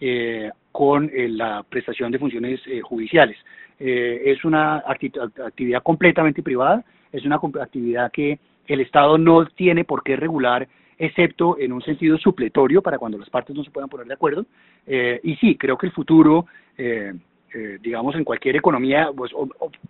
eh, 0.00 0.50
con 0.72 1.08
eh, 1.12 1.28
la 1.28 1.62
prestación 1.68 2.10
de 2.10 2.18
funciones 2.18 2.60
judiciales. 2.82 3.36
es 3.78 4.44
una 4.44 4.82
actividad 5.46 5.82
completamente 5.82 6.42
privada, 6.42 6.84
es 7.12 7.24
una 7.24 7.36
actividad 7.36 8.10
que 8.10 8.38
el 8.66 8.80
Estado 8.80 9.16
no 9.18 9.46
tiene 9.46 9.84
por 9.84 10.02
qué 10.02 10.16
regular 10.16 10.66
excepto 10.98 11.56
en 11.58 11.72
un 11.72 11.80
sentido 11.80 12.18
supletorio 12.18 12.82
para 12.82 12.98
cuando 12.98 13.18
las 13.18 13.30
partes 13.30 13.56
no 13.56 13.64
se 13.64 13.70
puedan 13.70 13.88
poner 13.88 14.06
de 14.06 14.14
acuerdo. 14.14 14.44
y 14.86 15.36
sí, 15.36 15.56
creo 15.56 15.78
que 15.78 15.86
el 15.86 15.92
futuro 15.92 16.46
eh, 17.52 17.78
digamos, 17.82 18.14
en 18.14 18.22
cualquier 18.22 18.56
economía, 18.56 19.10
pues, 19.16 19.32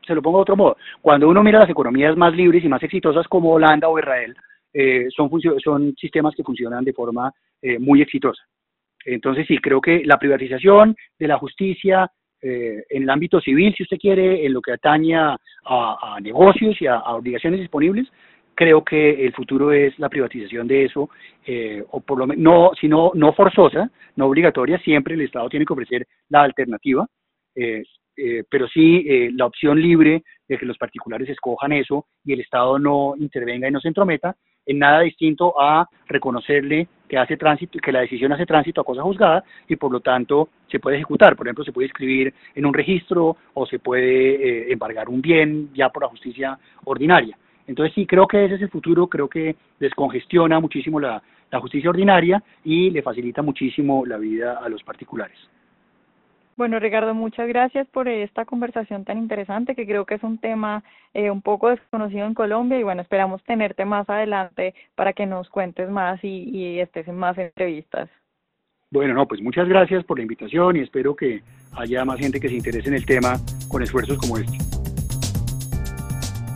se 0.07 0.15
lo 0.15 0.23
pongo 0.23 0.39
de 0.39 0.43
otro 0.43 0.57
modo, 0.57 0.77
cuando 1.03 1.29
uno 1.29 1.43
mira 1.43 1.59
las 1.59 1.69
economías 1.69 2.17
más 2.17 2.35
libres 2.35 2.65
y 2.65 2.69
más 2.69 2.83
exitosas 2.83 3.29
como 3.29 3.53
Holanda 3.53 3.89
o 3.89 3.99
Israel, 3.99 4.35
eh, 4.73 5.09
son, 5.15 5.31
son 5.63 5.95
sistemas 5.97 6.35
que 6.35 6.43
funcionan 6.43 6.85
de 6.85 6.95
forma 6.95 7.31
eh, 7.61 7.79
muy 7.79 8.01
exitosa. 8.01 8.43
Entonces, 9.05 9.47
sí, 9.47 9.59
creo 9.59 9.81
que 9.81 10.05
la 10.05 10.19
privatización 10.19 10.97
de 11.19 11.29
la 11.29 11.39
justicia 11.39 12.11
en 12.43 13.03
el 13.03 13.11
ámbito 13.11 13.39
civil, 13.39 13.75
si 13.77 13.83
usted 13.83 13.99
quiere, 13.99 14.47
en 14.47 14.55
lo 14.55 14.63
que 14.63 14.73
atañe 14.73 15.15
a, 15.15 15.37
negocios 16.23 16.81
y 16.81 16.87
a, 16.87 16.99
obligaciones 17.01 17.61
disponibles, 17.61 18.09
creo 18.55 18.83
que 18.83 19.27
el 19.27 19.35
futuro 19.35 19.73
es 19.73 19.99
la 19.99 20.09
privatización 20.09 20.67
de 20.67 20.87
eso, 20.87 21.11
o 21.91 22.01
por 22.01 22.19
lo 22.19 22.27
menos, 22.27 22.43
no, 22.43 22.71
sino 22.81 23.11
no 23.13 23.35
forzosa, 23.35 23.91
no 24.17 24.25
obligatoria, 24.25 24.79
siempre 24.79 25.13
el 25.13 25.21
Estado 25.21 25.51
tiene 25.51 25.67
que 25.67 25.75
ofrecer 25.75 26.07
la 26.31 26.43
alternativa, 26.43 27.07
eh, 27.61 27.83
eh, 28.17 28.45
pero 28.49 28.67
sí 28.69 29.05
eh, 29.07 29.31
la 29.35 29.45
opción 29.45 29.81
libre 29.81 30.23
de 30.49 30.57
que 30.57 30.65
los 30.65 30.79
particulares 30.79 31.29
escojan 31.29 31.73
eso 31.73 32.07
y 32.25 32.33
el 32.33 32.41
Estado 32.41 32.79
no 32.79 33.15
intervenga 33.19 33.69
y 33.69 33.71
no 33.71 33.81
se 33.81 33.89
entrometa 33.89 34.35
en 34.65 34.79
nada 34.79 35.01
distinto 35.01 35.61
a 35.61 35.87
reconocerle 36.07 36.89
que 37.07 37.19
hace 37.19 37.37
tránsito 37.37 37.79
que 37.79 37.93
la 37.93 38.01
decisión 38.01 38.33
hace 38.33 38.47
tránsito 38.47 38.81
a 38.81 38.85
cosa 38.85 39.03
juzgada 39.03 39.45
y 39.69 39.77
por 39.77 39.93
lo 39.93 40.01
tanto 40.01 40.49
se 40.71 40.79
puede 40.79 40.97
ejecutar. 40.97 41.37
Por 41.37 41.47
ejemplo, 41.47 41.65
se 41.65 41.73
puede 41.73 41.89
escribir 41.89 42.33
en 42.55 42.65
un 42.65 42.73
registro 42.73 43.37
o 43.55 43.67
se 43.67 43.79
puede 43.79 44.73
embargar 44.73 45.09
un 45.09 45.21
bien 45.21 45.71
ya 45.75 45.89
por 45.91 46.03
la 46.05 46.09
justicia 46.09 46.59
ordinaria. 46.85 47.37
Entonces 47.67 47.95
sí, 47.95 48.07
creo 48.07 48.27
que 48.27 48.45
ese 48.45 48.55
es 48.57 48.63
el 48.63 48.71
futuro, 48.71 49.07
creo 49.07 49.29
que 49.29 49.57
descongestiona 49.79 50.61
muchísimo 50.61 51.01
la 51.01 51.23
justicia 51.61 51.91
ordinaria 51.91 52.43
y 52.65 52.91
le 52.91 53.03
facilita 53.03 53.43
muchísimo 53.43 54.07
la 54.07 54.19
vida 54.19 54.59
a 54.59 54.69
los 54.69 54.83
particulares. 54.83 55.39
Bueno, 56.61 56.79
Ricardo, 56.79 57.15
muchas 57.15 57.49
gracias 57.49 57.89
por 57.89 58.07
esta 58.07 58.45
conversación 58.45 59.07
tan 59.07 59.17
interesante 59.17 59.75
que 59.75 59.87
creo 59.87 60.05
que 60.05 60.17
es 60.17 60.23
un 60.23 60.37
tema 60.37 60.85
eh, 61.15 61.31
un 61.31 61.41
poco 61.41 61.71
desconocido 61.71 62.27
en 62.27 62.35
Colombia 62.35 62.79
y 62.79 62.83
bueno, 62.83 63.01
esperamos 63.01 63.43
tenerte 63.45 63.87
más 63.87 64.07
adelante 64.11 64.75
para 64.95 65.15
que 65.15 65.25
nos 65.25 65.49
cuentes 65.49 65.89
más 65.89 66.23
y, 66.23 66.51
y 66.55 66.81
estés 66.81 67.09
en 67.09 67.17
más 67.17 67.39
entrevistas. 67.39 68.11
Bueno, 68.91 69.15
no, 69.15 69.27
pues 69.27 69.41
muchas 69.41 69.67
gracias 69.71 70.05
por 70.05 70.19
la 70.19 70.23
invitación 70.23 70.77
y 70.77 70.81
espero 70.81 71.17
que 71.17 71.41
haya 71.79 72.05
más 72.05 72.21
gente 72.21 72.39
que 72.39 72.51
se 72.51 72.57
interese 72.57 72.89
en 72.89 72.97
el 72.97 73.07
tema 73.07 73.39
con 73.71 73.83
esfuerzos 73.83 74.19
como 74.19 74.37
este. 74.37 74.70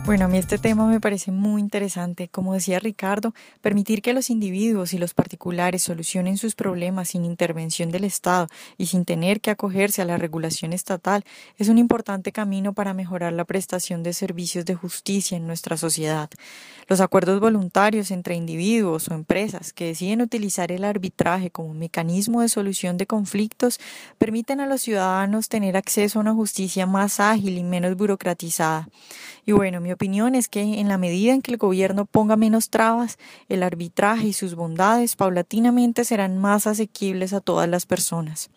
Bueno, 0.05 0.25
a 0.25 0.27
mí 0.27 0.37
este 0.37 0.59
tema 0.59 0.85
me 0.85 0.99
parece 0.99 1.31
muy 1.31 1.59
interesante. 1.59 2.27
Como 2.27 2.53
decía 2.53 2.77
Ricardo, 2.77 3.33
permitir 3.61 4.03
que 4.03 4.13
los 4.13 4.29
individuos 4.29 4.93
y 4.93 4.99
los 4.99 5.15
particulares 5.15 5.81
solucionen 5.81 6.37
sus 6.37 6.53
problemas 6.53 7.09
sin 7.09 7.25
intervención 7.25 7.89
del 7.89 8.03
Estado 8.03 8.47
y 8.77 8.85
sin 8.85 9.03
tener 9.03 9.41
que 9.41 9.49
acogerse 9.49 10.03
a 10.03 10.05
la 10.05 10.19
regulación 10.19 10.73
estatal 10.73 11.23
es 11.57 11.69
un 11.69 11.79
importante 11.79 12.31
camino 12.31 12.73
para 12.73 12.93
mejorar 12.93 13.33
la 13.33 13.45
prestación 13.45 14.03
de 14.03 14.13
servicios 14.13 14.63
de 14.65 14.75
justicia 14.75 15.37
en 15.37 15.47
nuestra 15.47 15.75
sociedad. 15.75 16.29
Los 16.87 17.01
acuerdos 17.01 17.39
voluntarios 17.39 18.11
entre 18.11 18.35
individuos 18.35 19.07
o 19.09 19.15
empresas 19.15 19.73
que 19.73 19.85
deciden 19.85 20.21
utilizar 20.21 20.71
el 20.71 20.83
arbitraje 20.83 21.49
como 21.49 21.73
mecanismo 21.73 22.41
de 22.41 22.49
solución 22.49 22.97
de 22.97 23.07
conflictos 23.07 23.79
permiten 24.19 24.59
a 24.59 24.67
los 24.67 24.83
ciudadanos 24.83 25.49
tener 25.49 25.75
acceso 25.75 26.19
a 26.19 26.21
una 26.21 26.35
justicia 26.35 26.85
más 26.85 27.19
ágil 27.19 27.57
y 27.57 27.63
menos 27.63 27.97
burocratizada. 27.97 28.87
Y 29.47 29.51
bueno, 29.51 29.81
mi 29.81 29.94
opinión 29.95 30.35
es 30.35 30.47
que 30.47 30.61
en 30.61 30.87
la 30.87 30.97
medida 30.97 31.33
en 31.33 31.41
que 31.41 31.51
el 31.51 31.57
gobierno 31.57 32.05
ponga 32.05 32.35
menos 32.35 32.69
trabas, 32.69 33.17
el 33.49 33.63
arbitraje 33.63 34.27
y 34.27 34.33
sus 34.33 34.55
bondades 34.55 35.15
paulatinamente 35.15 36.05
serán 36.05 36.37
más 36.37 36.67
asequibles 36.67 37.33
a 37.33 37.41
todas 37.41 37.67
las 37.67 37.85
personas. 37.85 38.49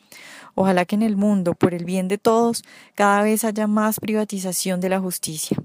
Ojalá 0.54 0.84
que 0.84 0.96
en 0.96 1.02
el 1.02 1.16
mundo, 1.16 1.54
por 1.54 1.72
el 1.72 1.84
bien 1.84 2.08
de 2.08 2.18
todos, 2.18 2.64
cada 2.94 3.22
vez 3.22 3.44
haya 3.44 3.66
más 3.66 4.00
privatización 4.00 4.80
de 4.80 4.88
la 4.88 5.00
justicia. 5.00 5.56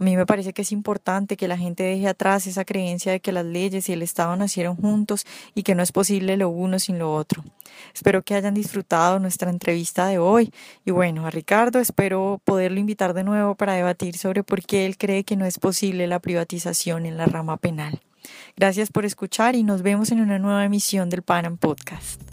A 0.00 0.04
mí 0.04 0.16
me 0.16 0.24
parece 0.24 0.54
que 0.54 0.62
es 0.62 0.72
importante 0.72 1.36
que 1.36 1.46
la 1.46 1.58
gente 1.58 1.82
deje 1.82 2.08
atrás 2.08 2.46
esa 2.46 2.64
creencia 2.64 3.12
de 3.12 3.20
que 3.20 3.32
las 3.32 3.44
leyes 3.44 3.86
y 3.90 3.92
el 3.92 4.00
Estado 4.00 4.34
nacieron 4.34 4.74
juntos 4.74 5.26
y 5.54 5.62
que 5.62 5.74
no 5.74 5.82
es 5.82 5.92
posible 5.92 6.38
lo 6.38 6.48
uno 6.48 6.78
sin 6.78 6.98
lo 6.98 7.14
otro. 7.14 7.44
Espero 7.92 8.22
que 8.22 8.34
hayan 8.34 8.54
disfrutado 8.54 9.18
nuestra 9.18 9.50
entrevista 9.50 10.06
de 10.06 10.18
hoy 10.18 10.54
y 10.86 10.90
bueno, 10.90 11.26
a 11.26 11.30
Ricardo 11.30 11.80
espero 11.80 12.40
poderlo 12.44 12.80
invitar 12.80 13.12
de 13.12 13.24
nuevo 13.24 13.56
para 13.56 13.74
debatir 13.74 14.16
sobre 14.16 14.42
por 14.42 14.62
qué 14.62 14.86
él 14.86 14.96
cree 14.96 15.24
que 15.24 15.36
no 15.36 15.44
es 15.44 15.58
posible 15.58 16.06
la 16.06 16.18
privatización 16.18 17.04
en 17.04 17.18
la 17.18 17.26
rama 17.26 17.58
penal. 17.58 18.00
Gracias 18.56 18.90
por 18.90 19.04
escuchar 19.04 19.54
y 19.54 19.64
nos 19.64 19.82
vemos 19.82 20.10
en 20.12 20.22
una 20.22 20.38
nueva 20.38 20.64
emisión 20.64 21.10
del 21.10 21.20
Panam 21.20 21.58
Podcast. 21.58 22.29